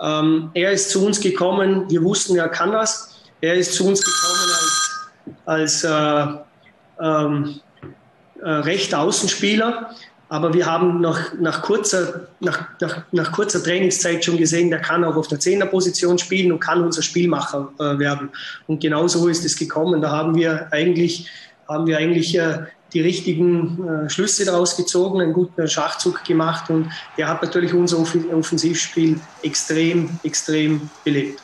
[0.00, 3.20] Ähm, er ist zu uns gekommen, wir wussten, er kann was.
[3.40, 4.50] Er ist zu uns gekommen
[5.46, 7.60] als, als äh, ähm,
[8.42, 9.94] äh, rechter Außenspieler.
[10.30, 15.02] Aber wir haben nach, nach, kurzer, nach, nach, nach kurzer Trainingszeit schon gesehen, der kann
[15.02, 18.30] auch auf der Zehnerposition spielen und kann unser Spielmacher äh, werden.
[18.68, 20.00] Und genau so ist es gekommen.
[20.00, 21.28] Da haben wir eigentlich,
[21.68, 22.60] haben wir eigentlich äh,
[22.92, 27.98] die richtigen äh, Schlüsse daraus gezogen, einen guten Schachzug gemacht und der hat natürlich unser
[27.98, 31.42] Offensivspiel extrem, extrem belebt.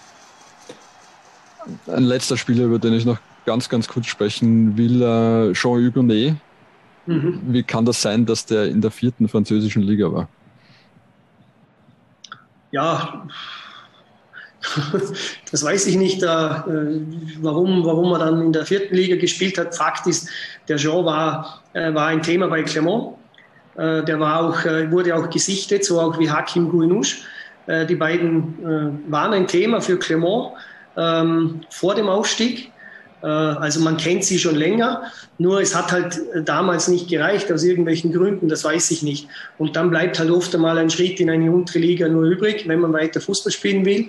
[1.89, 6.37] Ein letzter Spieler, über den ich noch ganz, ganz kurz sprechen will, äh, Jean Hugonet
[7.07, 7.41] Mhm.
[7.49, 10.29] Wie kann das sein, dass der in der vierten französischen Liga war?
[12.73, 13.27] Ja,
[15.51, 19.75] das weiß ich nicht, äh, warum, warum er dann in der vierten Liga gespielt hat.
[19.75, 20.29] Fakt ist,
[20.69, 23.17] der Jean war, äh, war ein Thema bei Clermont.
[23.77, 27.19] Äh, der war auch, wurde auch gesichtet, so auch wie Hakim Gouinouche.
[27.89, 30.53] Die beiden waren ein Thema für Clermont
[30.97, 32.71] ähm, vor dem Aufstieg.
[33.23, 37.65] Äh, also man kennt sie schon länger, nur es hat halt damals nicht gereicht aus
[37.65, 39.29] irgendwelchen Gründen, das weiß ich nicht.
[39.59, 42.81] Und dann bleibt halt oft einmal ein Schritt in eine untere Liga nur übrig, wenn
[42.81, 44.09] man weiter Fußball spielen will.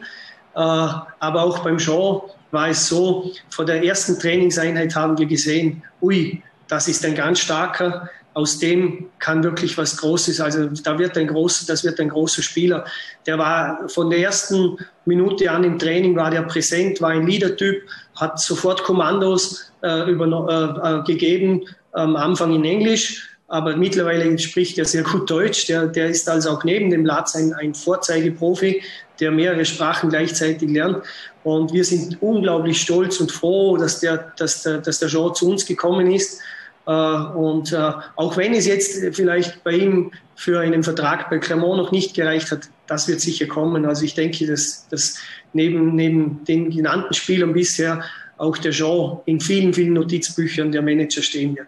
[0.56, 5.84] Äh, aber auch beim Jean war es so, vor der ersten Trainingseinheit haben wir gesehen,
[6.02, 11.18] ui, das ist ein ganz starker, aus dem kann wirklich was Großes, also da wird
[11.18, 12.86] ein großer, das wird ein großer Spieler.
[13.26, 17.82] Der war von der ersten Minute an im Training war der präsent, war ein Leader-Typ,
[18.18, 24.78] hat sofort Kommandos äh, über, äh, äh, gegeben, am Anfang in Englisch, aber mittlerweile spricht
[24.78, 25.68] er sehr gut Deutsch.
[25.68, 28.84] Der, der ist also auch neben dem Platz ein, ein Vorzeigeprofi,
[29.20, 31.04] der mehrere Sprachen gleichzeitig lernt.
[31.44, 35.50] Und wir sind unglaublich stolz und froh, dass der, dass der, dass der Jean zu
[35.50, 36.42] uns gekommen ist
[36.88, 37.76] und
[38.16, 42.52] auch wenn es jetzt vielleicht bei ihm für einen Vertrag bei Clermont noch nicht gereicht
[42.52, 43.86] hat, das wird sicher kommen.
[43.86, 45.18] Also ich denke, dass, dass
[45.52, 48.04] neben, neben den genannten Spielern bisher
[48.38, 51.68] auch der Jean in vielen, vielen Notizbüchern der Manager stehen wird.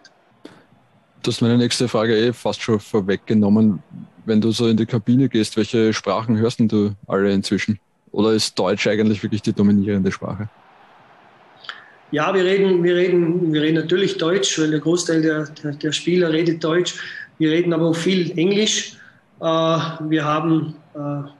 [1.22, 3.82] Du hast meine nächste Frage eh fast schon vorweggenommen.
[4.24, 7.78] Wenn du so in die Kabine gehst, welche Sprachen hörst du alle inzwischen?
[8.12, 10.48] Oder ist Deutsch eigentlich wirklich die dominierende Sprache?
[12.12, 15.92] Ja, wir reden, wir reden, wir reden natürlich Deutsch, weil der Großteil der, der, der
[15.92, 16.94] Spieler redet Deutsch.
[17.38, 18.94] Wir reden aber auch viel Englisch.
[19.40, 20.98] Äh, wir, haben, äh,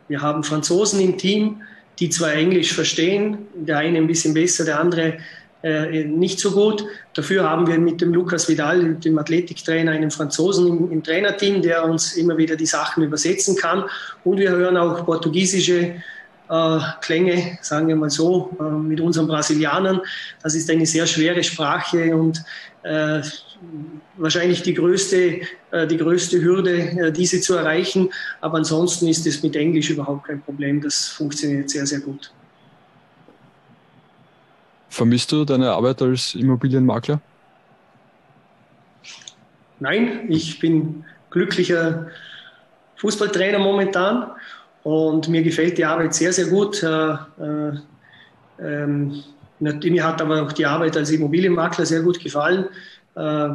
[0.08, 1.62] wir haben Franzosen im Team,
[1.98, 5.18] die zwar Englisch verstehen, der eine ein bisschen besser, der andere
[5.62, 6.84] äh, nicht so gut.
[7.14, 11.84] Dafür haben wir mit dem Lukas Vidal, dem Athletiktrainer, einen Franzosen im, im, Trainerteam, der
[11.84, 13.84] uns immer wieder die Sachen übersetzen kann.
[14.24, 15.96] Und wir hören auch portugiesische
[17.00, 20.00] Klänge, sagen wir mal so, äh, mit unseren Brasilianern.
[20.42, 22.42] Das ist eine sehr schwere Sprache und
[22.82, 23.22] äh,
[24.16, 28.10] wahrscheinlich die größte, äh, die größte Hürde, äh, diese zu erreichen.
[28.40, 30.80] Aber ansonsten ist es mit Englisch überhaupt kein Problem.
[30.80, 32.32] Das funktioniert sehr, sehr gut.
[34.88, 37.20] Vermisst du deine Arbeit als Immobilienmakler?
[39.78, 42.08] Nein, ich bin glücklicher
[42.96, 44.32] Fußballtrainer momentan
[44.82, 46.82] und mir gefällt die Arbeit sehr, sehr gut.
[46.82, 47.72] Äh, äh,
[48.60, 49.22] ähm,
[49.58, 52.66] mir hat aber auch die Arbeit als Immobilienmakler sehr gut gefallen.
[53.16, 53.48] Äh,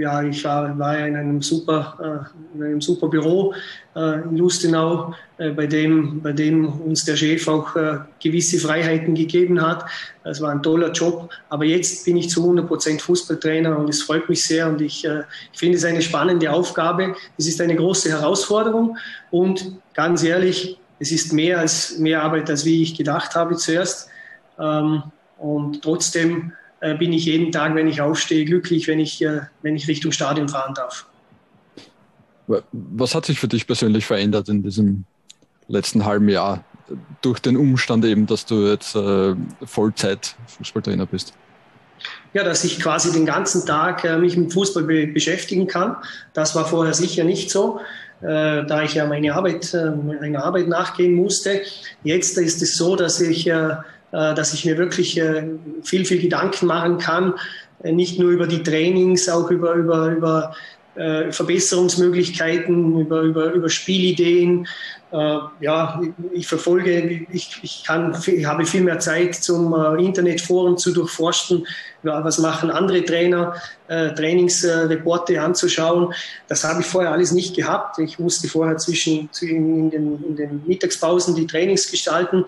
[0.00, 3.52] ja, ich war, war in einem super, äh, in einem super Büro
[3.96, 7.74] äh, in Lustenau, bei dem, bei dem uns der Chef auch
[8.22, 9.84] gewisse Freiheiten gegeben hat.
[10.22, 11.28] Es war ein toller Job.
[11.48, 15.04] Aber jetzt bin ich zu 100 Prozent Fußballtrainer und es freut mich sehr und ich,
[15.04, 17.16] ich finde es eine spannende Aufgabe.
[17.36, 18.96] Es ist eine große Herausforderung
[19.32, 24.08] und ganz ehrlich, es ist mehr als mehr Arbeit, als wie ich gedacht habe zuerst.
[24.56, 25.02] Ähm,
[25.36, 26.52] und trotzdem
[26.84, 30.12] äh, bin ich jeden Tag, wenn ich aufstehe, glücklich, wenn ich, äh, wenn ich Richtung
[30.12, 31.06] Stadion fahren darf.
[32.72, 35.04] Was hat sich für dich persönlich verändert in diesem
[35.66, 36.62] letzten halben Jahr
[37.22, 41.32] durch den Umstand eben, dass du jetzt äh, Vollzeit-Fußballtrainer bist?
[42.34, 45.96] Ja, dass ich quasi den ganzen Tag äh, mich mit Fußball be beschäftigen kann.
[46.34, 47.80] Das war vorher sicher nicht so,
[48.20, 51.62] äh, da ich ja meine Arbeit, äh, meiner Arbeit nachgehen musste.
[52.02, 53.50] Jetzt ist es so, dass ich
[54.14, 55.48] dass ich mir wirklich äh,
[55.82, 57.34] viel, viel Gedanken machen kann,
[57.82, 60.54] äh, nicht nur über die Trainings, auch über, über, über
[60.96, 64.68] Verbesserungsmöglichkeiten, über, über, über Spielideen.
[65.10, 66.00] ja,
[66.32, 71.66] ich verfolge, ich, ich, kann, ich habe viel mehr Zeit zum Internetforen zu durchforsten,
[72.04, 73.56] ja, was machen andere Trainer,
[73.88, 76.14] Trainingsreporte anzuschauen.
[76.46, 77.98] Das habe ich vorher alles nicht gehabt.
[77.98, 82.44] Ich musste vorher zwischen, in den, in den Mittagspausen die Trainings gestalten.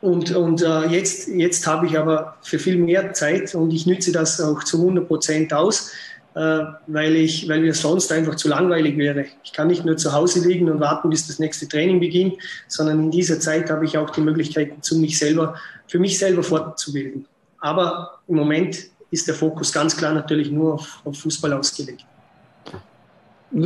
[0.00, 4.12] Und, und äh, jetzt, jetzt habe ich aber für viel mehr Zeit und ich nütze
[4.12, 5.90] das auch zu 100 Prozent aus,
[6.34, 9.26] äh, weil, ich, weil mir sonst einfach zu langweilig wäre.
[9.44, 12.36] Ich kann nicht nur zu Hause liegen und warten, bis das nächste Training beginnt,
[12.66, 16.42] sondern in dieser Zeit habe ich auch die Möglichkeit, zu mich selber, für mich selber
[16.42, 17.26] fortzubilden.
[17.58, 22.06] Aber im Moment ist der Fokus ganz klar natürlich nur auf, auf Fußball ausgelegt.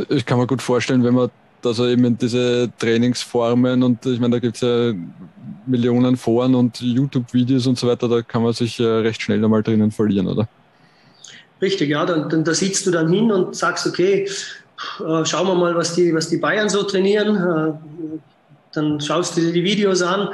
[0.09, 1.29] Ich kann mir gut vorstellen, wenn man
[1.65, 4.93] also eben diese Trainingsformen und ich meine, da gibt es ja
[5.65, 9.63] Millionen Foren und YouTube-Videos und so weiter, da kann man sich ja recht schnell einmal
[9.63, 10.47] drinnen verlieren, oder?
[11.61, 14.27] Richtig, ja, dann, dann da sitzt du dann hin und sagst, okay,
[14.99, 17.35] äh, schauen wir mal, was die, was die Bayern so trainieren.
[17.35, 18.19] Äh,
[18.73, 20.29] dann schaust du dir die Videos an,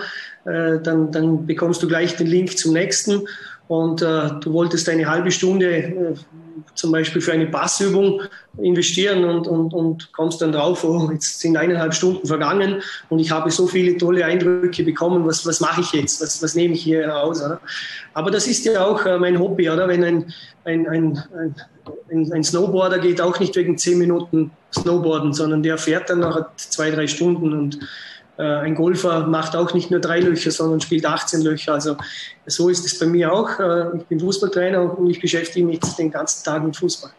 [0.46, 3.22] äh, dann, dann bekommst du gleich den Link zum nächsten
[3.68, 6.14] und äh, du wolltest eine halbe Stunde äh,
[6.76, 8.22] zum Beispiel für eine Passübung
[8.58, 13.32] investieren und, und, und kommst dann drauf, oh, jetzt sind eineinhalb Stunden vergangen und ich
[13.32, 16.84] habe so viele tolle Eindrücke bekommen, was, was mache ich jetzt, was, was nehme ich
[16.84, 17.44] hier heraus?
[17.44, 17.60] Oder?
[18.14, 19.88] Aber das ist ja auch äh, mein Hobby, oder?
[19.88, 20.34] Wenn ein,
[20.66, 21.24] ein, ein,
[22.10, 26.56] ein, ein Snowboarder geht auch nicht wegen zehn Minuten Snowboarden, sondern der fährt dann nach
[26.56, 27.80] zwei, drei Stunden und
[28.44, 31.74] ein Golfer macht auch nicht nur drei Löcher, sondern spielt 18 Löcher.
[31.74, 31.98] Also
[32.46, 33.60] so ist es bei mir auch.
[33.60, 37.12] Äh, ich bin Fußballtrainer und ich beschäftige mich den ganzen Tag mit Fußball.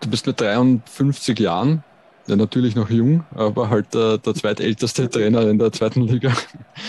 [0.00, 1.82] Du bist mit 53 Jahren,
[2.26, 6.32] ja natürlich noch jung, aber halt der, der zweitälteste Trainer in der zweiten Liga.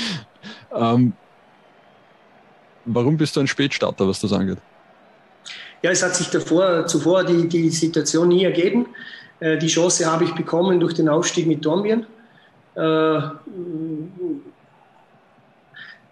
[0.76, 1.14] ähm,
[2.86, 4.58] warum bist du ein Spätstarter, was das angeht?
[5.82, 8.88] Ja, es hat sich davor, zuvor die, die Situation nie ergeben.
[9.40, 12.06] Äh, die Chance habe ich bekommen durch den Aufstieg mit Dornbirn.
[12.76, 13.20] Äh,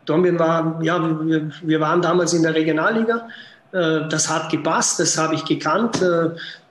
[0.05, 3.27] Dornbirn war, ja, wir, wir, waren damals in der Regionalliga.
[3.71, 6.01] Äh, das hat gepasst, das habe ich gekannt.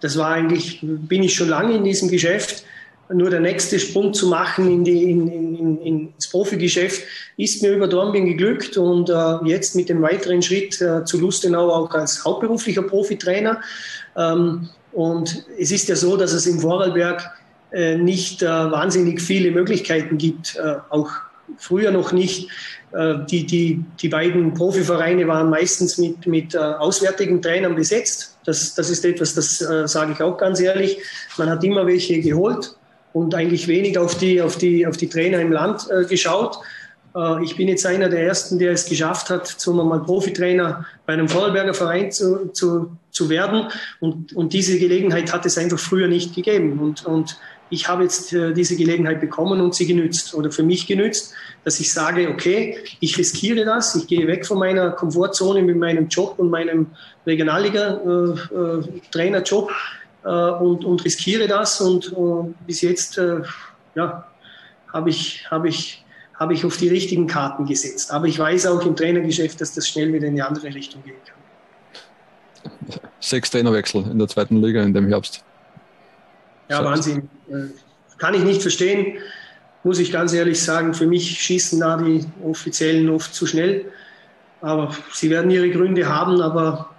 [0.01, 2.65] Das war eigentlich, bin ich schon lange in diesem Geschäft.
[3.13, 7.03] nur der nächste Sprung zu machen in die, in, in, ins Profigeschäft
[7.37, 11.71] ist mir über Dornbirn geglückt und äh, jetzt mit dem weiteren Schritt äh, zu Lustenau
[11.71, 13.61] auch als hauptberuflicher Profitrainer.
[14.17, 17.31] Ähm, und es ist ja so, dass es im Vorarlberg
[17.73, 21.11] äh, nicht äh, wahnsinnig viele Möglichkeiten gibt, äh, auch
[21.57, 22.51] früher noch nicht.
[22.93, 28.37] Äh, die, die, die beiden Profivereine waren meistens mit, mit auswärtigen Trainern besetzt.
[28.45, 29.59] Das, das ist etwas, das
[29.91, 30.99] sage ich auch ganz ehrlich.
[31.39, 32.77] Man hat immer welche geholt
[33.15, 36.59] und eigentlich wenig auf die, auf die, auf die Trainer im Land geschaut.
[37.43, 41.29] Ich bin jetzt einer der Ersten, der es geschafft hat, zum mal Profitrainer bei einem
[41.29, 43.69] Vorarlberger Verein zu, zu, zu werden.
[44.01, 46.79] Und, und diese Gelegenheit hat es einfach früher nicht gegeben.
[46.79, 47.37] Und, und
[47.73, 51.33] ich habe jetzt äh, diese Gelegenheit bekommen und sie genützt oder für mich genützt,
[51.65, 56.09] dass ich sage, okay, ich riskiere das, ich gehe weg von meiner Komfortzone mit meinem
[56.09, 56.89] Job und meinem
[57.27, 62.15] Regionalliga-Trainerjob äh, äh, und, und riskiere das und
[62.67, 63.19] bis jetzt
[63.95, 64.27] ja,
[64.93, 66.02] habe ich, habe ich,
[66.43, 68.11] habe ich auf die richtigen Karten gesetzt.
[68.11, 71.15] Aber ich weiß auch im Trainergeschäft, dass das schnell wieder in die andere Richtung gehen
[71.25, 73.01] kann.
[73.21, 75.45] Sechs Trainerwechsel in der zweiten Liga in dem Herbst.
[76.69, 77.29] Ja, Wahnsinn.
[77.49, 77.67] Äh,
[78.19, 79.19] kann ich nicht verstehen,
[79.85, 80.95] muss ich ganz ehrlich sagen.
[80.95, 83.85] Für mich schießen da die Offiziellen oft zu schnell.
[84.61, 86.41] Aber sie werden ihre Gründe haben.
[86.41, 86.91] Aber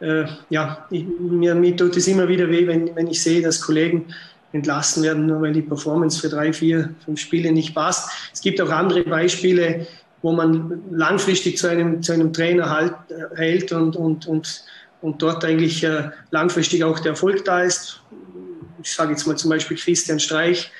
[0.00, 3.62] äh, ja, ich, mir, mir, tut es immer wieder weh, wenn, wenn ich sehe, dass
[3.62, 4.14] Kollegen
[4.56, 8.10] entlassen werden, nur weil die Performance für drei, vier, fünf Spiele nicht passt.
[8.32, 9.86] Es gibt auch andere Beispiele,
[10.22, 14.64] wo man langfristig zu einem, zu einem Trainer halt, äh, hält und, und, und,
[15.02, 18.00] und dort eigentlich äh, langfristig auch der Erfolg da ist
[18.86, 20.70] ich sage jetzt mal zum Beispiel Christian Streich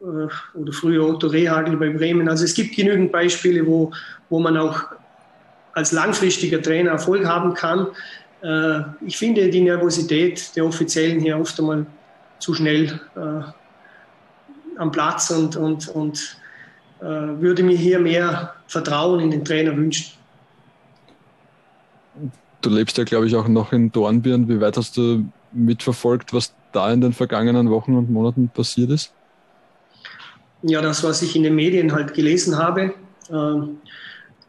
[0.00, 2.28] äh, oder früher Otto Rehagel bei Bremen.
[2.28, 3.90] Also es gibt genügend Beispiele, wo,
[4.28, 4.82] wo man auch
[5.72, 7.86] als langfristiger Trainer Erfolg haben kann.
[9.04, 11.86] Ich finde die Nervosität der Offiziellen hier oft einmal
[12.38, 16.36] zu schnell äh, am Platz und, und, und
[17.00, 20.14] würde mir hier mehr Vertrauen in den Trainer wünschen.
[22.60, 24.48] Du lebst ja, glaube ich, auch noch in Dornbirn.
[24.48, 29.12] Wie weit hast du mitverfolgt, was da in den vergangenen Wochen und Monaten passiert ist?
[30.62, 32.94] Ja, das, was ich in den Medien halt gelesen habe.
[33.30, 33.78] Ähm,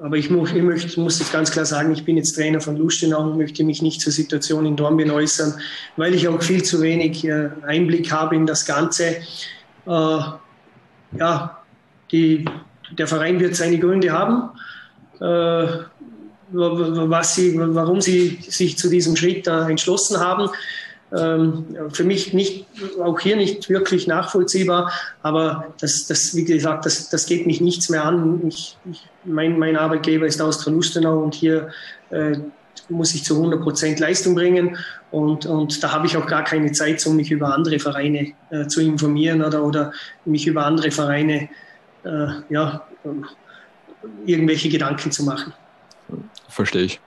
[0.01, 2.77] aber ich, muss, ich möchte, muss jetzt ganz klar sagen, ich bin jetzt Trainer von
[2.77, 5.53] Lustenau und möchte mich nicht zur Situation in Dornbirn äußern,
[5.97, 9.17] weil ich auch viel zu wenig äh, Einblick habe in das Ganze.
[9.85, 10.19] Äh,
[11.17, 11.57] ja,
[12.11, 12.45] die,
[12.91, 14.51] der Verein wird seine Gründe haben,
[15.19, 15.83] äh,
[16.51, 20.49] was sie, warum sie sich zu diesem Schritt entschlossen haben
[21.11, 22.67] für mich nicht,
[23.01, 24.91] auch hier nicht wirklich nachvollziehbar,
[25.23, 28.41] aber das, das wie gesagt, das, das geht mich nichts mehr an.
[28.47, 31.69] Ich, ich, mein, mein Arbeitgeber ist Austria Lustenau und hier
[32.11, 32.37] äh,
[32.89, 34.77] muss ich zu 100 Prozent Leistung bringen
[35.11, 38.67] und, und da habe ich auch gar keine Zeit, um mich über andere Vereine äh,
[38.67, 39.91] zu informieren oder, oder
[40.25, 41.49] mich über andere Vereine
[42.03, 42.87] äh, ja,
[44.25, 45.53] irgendwelche Gedanken zu machen.
[46.47, 46.99] Verstehe ich.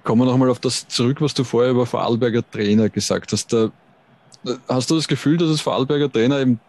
[0.00, 3.52] Ähm, Kommen wir nochmal auf das zurück, was du vorher über Vorarlberger Trainer gesagt hast.
[3.52, 3.70] Da,
[4.68, 6.60] hast du das Gefühl, dass es Vorarlberger Trainer eben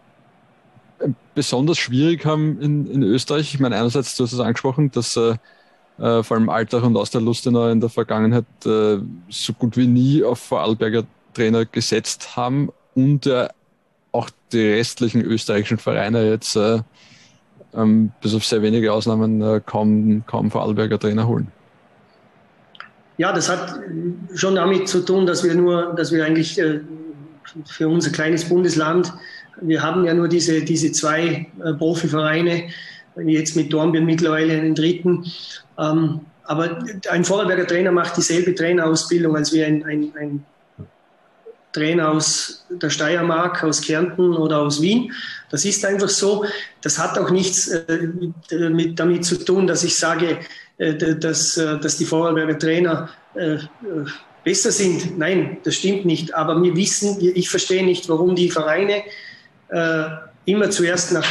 [1.34, 3.54] besonders schwierig haben in, in Österreich?
[3.54, 5.36] Ich meine, einerseits, du hast es angesprochen, dass äh,
[5.98, 9.88] äh vor allem Alltag und aus der Lustenau in der Vergangenheit äh, so gut wie
[9.88, 13.48] nie auf Vorarlberger Trainer gesetzt haben und äh,
[14.12, 16.82] auch die restlichen österreichischen Vereine jetzt äh,
[17.74, 21.52] ähm, bis auf sehr wenige Ausnahmen äh, kaum, kaum Vorarlberger Trainer holen.
[23.22, 23.80] Ja, das hat
[24.34, 26.80] schon damit zu tun, dass wir nur, dass wir eigentlich äh,
[27.68, 29.14] für unser kleines Bundesland,
[29.62, 32.64] wir haben ja nur diese, diese zwei äh, Profivereine,
[33.24, 35.32] jetzt mit Dornbirn mittlerweile einen dritten.
[35.78, 36.80] Ähm, aber
[37.12, 40.44] ein Vorarlberger Trainer macht dieselbe Trainerausbildung als wie ein, ein, ein
[41.74, 45.14] Trainer aus der Steiermark, aus Kärnten oder aus Wien.
[45.50, 46.46] Das ist einfach so.
[46.82, 48.10] Das hat auch nichts äh,
[48.70, 50.40] mit, damit zu tun, dass ich sage,
[50.78, 53.58] äh, dass, äh, dass die Vorarlberger Trainer äh,
[54.44, 55.18] besser sind.
[55.18, 56.34] Nein, das stimmt nicht.
[56.34, 59.04] Aber wir wissen, ich verstehe nicht, warum die Vereine
[60.44, 61.26] immer zuerst nach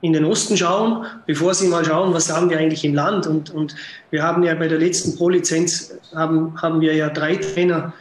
[0.00, 3.26] in den Osten schauen, bevor sie mal schauen, was haben wir eigentlich im Land.
[3.26, 3.74] Und, und
[4.10, 7.92] wir haben ja bei der letzten Pro-Lizenz haben, haben wir ja drei Trainer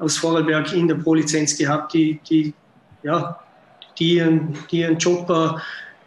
[0.00, 2.54] aus Vorarlberg in der Pro-Lizenz gehabt, die, die,
[3.02, 3.38] ja,
[3.98, 4.22] die,
[4.70, 5.28] die ihren Job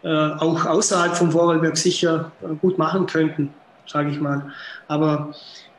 [0.03, 3.53] äh, auch außerhalb von Vorarlberg sicher äh, gut machen könnten,
[3.85, 4.51] sage ich mal.
[4.87, 5.33] Aber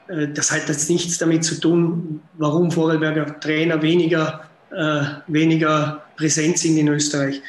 [0.09, 6.59] äh, das hat jetzt nichts damit zu tun, warum Vorarlberger Trainer weniger, äh, weniger präsent
[6.59, 7.43] sind in Österreich.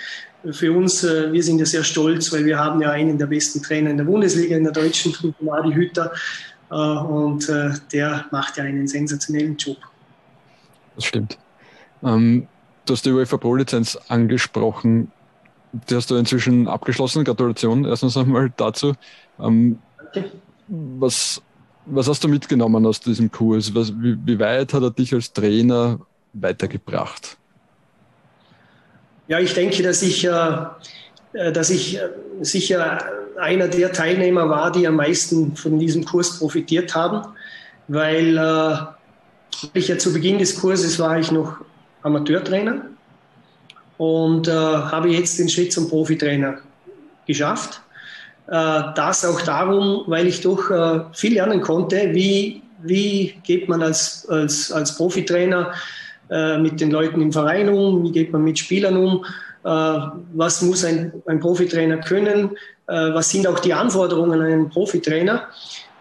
[0.51, 3.61] Für uns, äh, wir sind ja sehr stolz, weil wir haben ja einen der besten
[3.61, 5.14] Trainer in der Bundesliga, in der deutschen,
[5.49, 6.11] Adi Hütter.
[6.72, 7.47] Äh, und
[7.91, 9.78] der macht ja einen sensationellen Job.
[10.96, 11.38] Das stimmt.
[12.04, 12.48] Ähm,
[12.86, 15.12] Du hast die UEFA Pro-Lizenz angesprochen.
[15.72, 17.24] Die hast du inzwischen abgeschlossen.
[17.24, 18.94] Gratulation erstens einmal dazu.
[19.39, 19.80] Ähm,
[20.68, 21.41] was,
[21.86, 23.74] was hast du mitgenommen aus diesem Kurs?
[23.74, 26.00] Was, wie, wie weit hat er dich als Trainer
[26.34, 27.38] weitergebracht?
[29.30, 32.10] Ja, ich denke, dass ich, äh, dass ich äh,
[32.41, 33.06] sicher
[33.39, 37.26] einer der Teilnehmer war, die am meisten von diesem Kurs profitiert haben,
[37.88, 38.76] weil äh,
[39.74, 41.58] ich ja zu Beginn des Kurses war ich noch
[42.04, 42.82] Amateurtrainer
[43.97, 46.60] und äh, habe jetzt den Schritt zum Profitrainer
[47.26, 47.82] geschafft.
[48.47, 53.82] Äh, das auch darum, weil ich doch äh, viel lernen konnte, wie, wie geht man
[53.82, 55.74] als, als, als Profitrainer
[56.30, 59.26] äh, mit den Leuten im Verein um, wie geht man mit Spielern um,
[59.64, 59.70] äh,
[60.34, 62.51] was muss ein, ein Profitrainer können,
[62.88, 65.47] äh, was sind auch die Anforderungen an einen Profitrainer.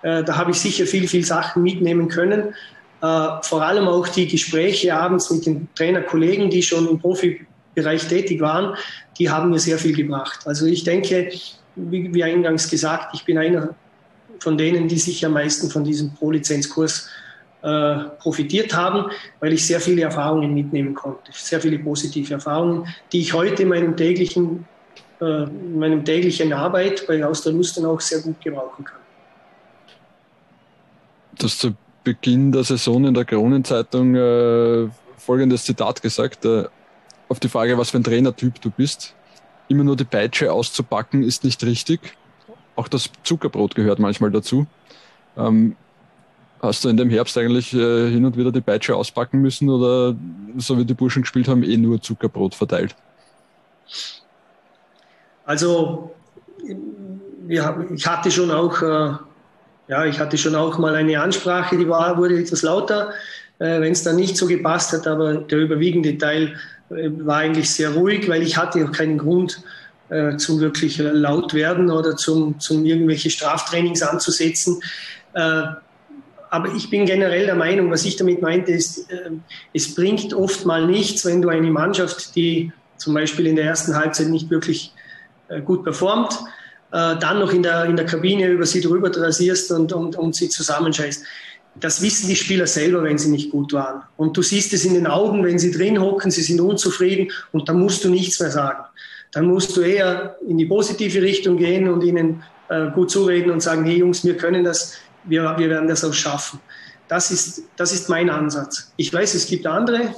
[0.02, 2.54] da habe ich sicher viel, viel Sachen mitnehmen können.
[3.02, 8.40] Äh, vor allem auch die Gespräche abends mit den Trainerkollegen, die schon im Profibereich tätig
[8.40, 8.76] waren,
[9.18, 10.46] die haben mir sehr viel gebracht.
[10.46, 11.30] Also ich denke,
[11.74, 13.74] wie, wie eingangs gesagt, ich bin einer
[14.38, 17.08] von denen, die sich am meisten von diesem Pro-Lizenzkurs
[17.62, 23.20] äh, profitiert haben, weil ich sehr viele Erfahrungen mitnehmen konnte, sehr viele positive Erfahrungen, die
[23.20, 24.64] ich heute in meinem täglichen,
[25.20, 28.98] äh, in meinem täglichen Arbeit bei Aus der Lust auch sehr gut gebrauchen kann.
[31.36, 31.74] Das zu
[32.04, 36.44] Beginn der Saison in der Kronenzeitung äh, folgendes Zitat gesagt.
[36.44, 36.64] Äh,
[37.28, 39.14] auf die Frage, was für ein Trainertyp du bist.
[39.68, 42.14] Immer nur die Peitsche auszupacken ist nicht richtig.
[42.76, 44.66] Auch das Zuckerbrot gehört manchmal dazu.
[45.36, 45.76] Ähm,
[46.60, 50.14] hast du in dem Herbst eigentlich äh, hin und wieder die Peitsche auspacken müssen oder
[50.58, 52.94] so wie die Burschen gespielt haben, eh nur Zuckerbrot verteilt?
[55.44, 56.14] Also,
[57.48, 59.14] ja, ich hatte schon auch äh,
[59.88, 63.12] ja, ich hatte schon auch mal eine Ansprache, die war, wurde etwas lauter,
[63.58, 66.56] äh, wenn es dann nicht so gepasst hat, aber der überwiegende Teil
[66.90, 69.62] äh, war eigentlich sehr ruhig, weil ich hatte auch keinen Grund
[70.08, 74.80] äh, zum wirklich laut werden oder zum, zum irgendwelche Straftrainings anzusetzen.
[75.34, 75.62] Äh,
[76.50, 79.30] aber ich bin generell der Meinung, was ich damit meinte, ist, äh,
[79.72, 83.96] es bringt oft mal nichts, wenn du eine Mannschaft, die zum Beispiel in der ersten
[83.96, 84.92] Halbzeit nicht wirklich
[85.48, 86.38] äh, gut performt,
[86.92, 90.34] äh, dann noch in der, in der Kabine über sie drüber rasierst und, und, und
[90.34, 91.24] sie zusammenscheißt.
[91.76, 94.02] Das wissen die Spieler selber, wenn sie nicht gut waren.
[94.18, 97.68] Und du siehst es in den Augen, wenn sie drin hocken, sie sind unzufrieden und
[97.68, 98.84] dann musst du nichts mehr sagen.
[99.32, 103.62] Dann musst du eher in die positive Richtung gehen und ihnen äh, gut zureden und
[103.62, 106.60] sagen, hey Jungs, wir können das, wir, wir werden das auch schaffen.
[107.08, 108.92] Das ist, das ist mein Ansatz.
[108.96, 110.14] Ich weiß, es gibt andere,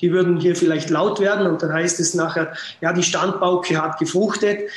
[0.00, 3.98] die würden hier vielleicht laut werden und dann heißt es nachher, ja, die Standbauke hat
[3.98, 4.68] gefruchtet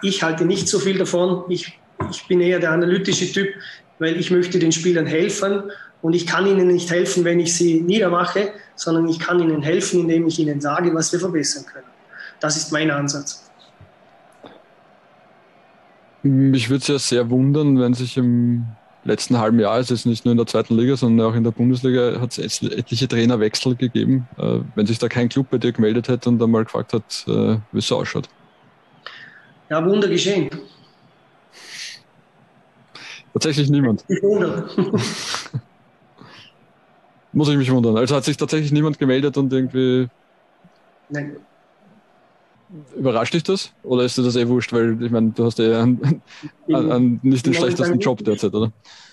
[0.00, 1.44] ich halte nicht so viel davon.
[1.48, 1.78] Ich,
[2.10, 3.48] ich bin eher der analytische Typ,
[3.98, 5.64] weil ich möchte den Spielern helfen
[6.00, 10.00] und ich kann ihnen nicht helfen, wenn ich sie niedermache, sondern ich kann ihnen helfen,
[10.00, 11.86] indem ich ihnen sage, was wir verbessern können.
[12.40, 13.48] Das ist mein Ansatz.
[16.24, 18.64] Mich würde es ja sehr wundern, wenn sich im
[19.04, 21.50] letzten halben Jahr, es ist nicht nur in der zweiten Liga, sondern auch in der
[21.50, 26.08] Bundesliga, hat es etliche Trainerwechsel gegeben, äh, wenn sich da kein Club bei dir gemeldet
[26.08, 28.28] hätte und einmal gefragt hat, äh, wie es ausschaut
[29.70, 30.50] ja, Wunder geschehen.
[33.32, 34.04] Tatsächlich niemand.
[34.22, 34.68] Wunder.
[37.32, 37.96] Muss ich mich wundern.
[37.96, 40.08] Also hat sich tatsächlich niemand gemeldet und irgendwie.
[41.08, 41.36] Nein.
[42.96, 43.72] Überrascht dich das?
[43.82, 44.72] Oder ist dir das eh wurscht?
[44.72, 46.22] Weil ich meine, du hast ja einen,
[46.68, 48.72] einen, einen nicht den schlechtesten Job derzeit, oder?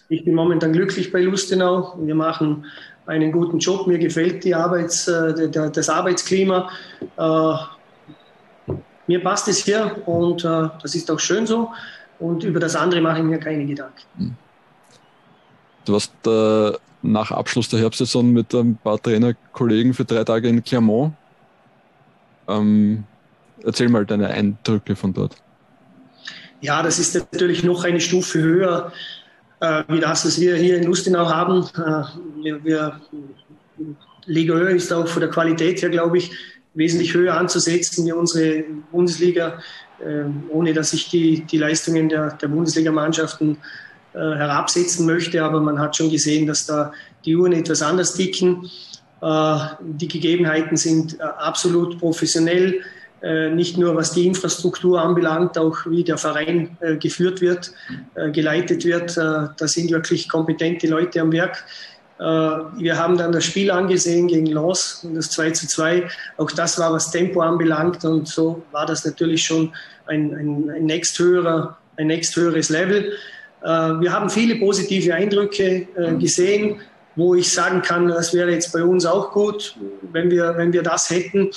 [0.09, 1.97] Ich bin momentan glücklich bei Lustenau.
[2.01, 2.65] Wir machen
[3.05, 3.87] einen guten Job.
[3.87, 6.69] Mir gefällt die Arbeits, äh, das Arbeitsklima.
[9.09, 11.71] Mir passt es hier und äh, das ist auch schön so.
[12.19, 14.03] Und über das andere mache ich mir keine Gedanken.
[14.17, 14.35] Hm.
[15.83, 20.63] Du warst äh, nach Abschluss der Herbstsaison mit ein paar Trainerkollegen für drei Tage in
[20.63, 21.15] Clermont.
[22.47, 23.03] Ähm,
[23.63, 25.35] erzähl mal deine Eindrücke von dort.
[26.61, 28.91] Ja, das ist natürlich noch eine Stufe höher
[29.59, 31.63] äh, wie das, was wir hier in Lustenau haben.
[31.63, 33.01] Äh, wir, wir,
[34.27, 36.31] Liga Höhe ist auch von der Qualität her, glaube ich,
[36.73, 39.59] wesentlich höher anzusetzen wie unsere Bundesliga,
[40.05, 43.57] ähm, ohne dass ich die, die Leistungen der, der Bundesligamannschaften
[44.13, 45.43] äh, herabsetzen möchte.
[45.43, 46.93] Aber man hat schon gesehen, dass da
[47.25, 48.69] die Uhren etwas anders ticken.
[49.21, 52.81] Äh, die Gegebenheiten sind äh, absolut professionell,
[53.21, 57.73] nicht nur was die Infrastruktur anbelangt, auch wie der Verein geführt wird,
[58.31, 59.17] geleitet wird.
[59.17, 61.65] Da sind wirklich kompetente Leute am Werk.
[62.19, 66.07] Äh, wir haben dann das Spiel angesehen gegen Lens und das 2 zu 2.
[66.37, 68.03] Auch das war, was Tempo anbelangt.
[68.03, 69.73] Und so war das natürlich schon
[70.07, 73.13] ein, ein, ein, nächsthöherer, ein nächsthöheres Level.
[73.63, 76.81] Äh, wir haben viele positive Eindrücke äh, gesehen.
[77.15, 79.75] wo ich sagen kann, das wäre jetzt bei uns auch gut,
[80.13, 81.49] wenn wir, wenn wir das hätten.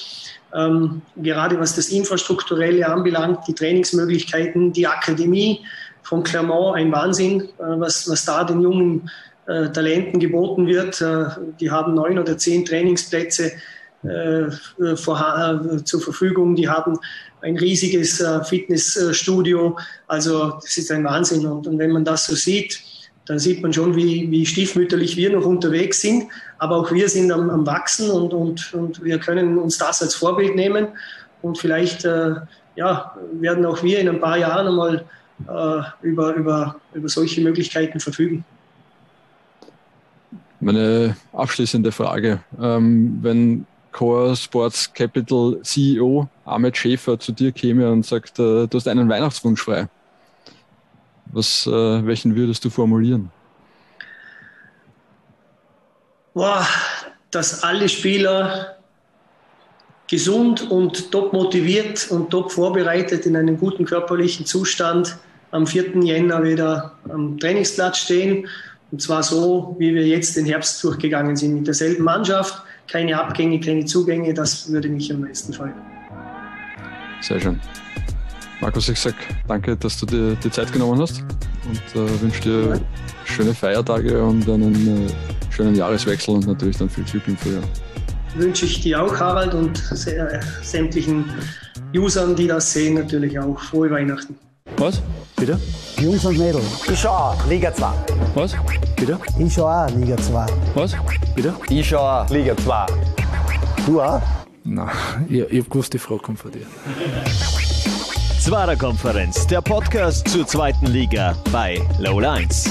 [0.52, 5.60] Ähm, gerade was das Infrastrukturelle anbelangt, die Trainingsmöglichkeiten, die Akademie
[6.02, 9.08] von Clermont, ein Wahnsinn, was, was da den jungen
[9.46, 11.00] äh, Talenten geboten wird.
[11.00, 11.26] Äh,
[11.60, 13.52] die haben neun oder zehn Trainingsplätze
[14.02, 14.50] äh,
[14.96, 16.56] vor, äh, zur Verfügung.
[16.56, 16.98] Die haben
[17.40, 19.78] ein riesiges äh, Fitnessstudio.
[20.06, 21.46] Also das ist ein Wahnsinn.
[21.46, 22.80] Und, und, wenn man das so sieht,
[23.26, 26.24] dann sieht man schon, wie, wie stiefmütterlich wir noch unterwegs sind.
[26.58, 30.14] Aber auch wir sind am, am Wachsen und, und, und wir können uns das als
[30.14, 30.88] Vorbild nehmen.
[31.40, 32.34] Und vielleicht äh,
[32.76, 35.04] ja, werden auch wir in ein paar Jahren einmal
[35.48, 38.44] äh, über, über, über solche Möglichkeiten verfügen.
[40.62, 42.38] Meine abschließende Frage.
[42.60, 48.70] Ähm, wenn Core Sports Capital CEO Ahmed Schäfer zu dir käme und sagt, äh, du
[48.72, 49.88] hast einen Weihnachtswunsch frei.
[51.32, 51.70] Was, äh,
[52.06, 53.32] welchen würdest du formulieren?
[56.32, 56.64] Boah,
[57.32, 58.76] dass alle Spieler
[60.06, 65.18] gesund und top motiviert und top vorbereitet in einem guten körperlichen Zustand
[65.50, 66.04] am 4.
[66.04, 68.46] Jänner wieder am Trainingsplatz stehen.
[68.92, 73.58] Und zwar so, wie wir jetzt den Herbst durchgegangen sind, mit derselben Mannschaft, keine Abgänge,
[73.58, 75.72] keine Zugänge, das würde mich am meisten freuen.
[77.22, 77.58] Sehr schön.
[78.60, 79.16] Markus, ich sage
[79.48, 81.24] danke, dass du dir die Zeit genommen hast
[81.68, 82.80] und äh, wünsche dir
[83.24, 85.10] schöne Feiertage und einen äh,
[85.50, 87.62] schönen Jahreswechsel und natürlich dann viel Glück im Frühjahr.
[88.36, 89.76] Wünsche ich dir auch, Harald, und
[90.62, 91.24] sämtlichen
[91.96, 94.36] Usern, die das sehen, natürlich auch frohe Weihnachten.
[94.76, 95.02] Was?
[95.36, 95.58] Bitte?
[95.98, 96.64] Jungs und Mädels.
[96.90, 97.86] Ich schau auch, Liga 2.
[98.34, 98.54] Was?
[98.96, 99.18] Bitte?
[99.38, 100.46] Ich schau auch Liga 2.
[100.74, 100.94] Was?
[101.34, 101.54] Bitte?
[101.68, 102.86] Ich schau auch, Liga 2.
[103.86, 104.22] Du auch?
[104.64, 104.88] Nein,
[105.28, 106.66] ich, ich hab gewusst, die Frage kommt von dir.
[108.40, 112.70] Zwarer Konferenz, der Podcast zur zweiten Liga bei Low Lines.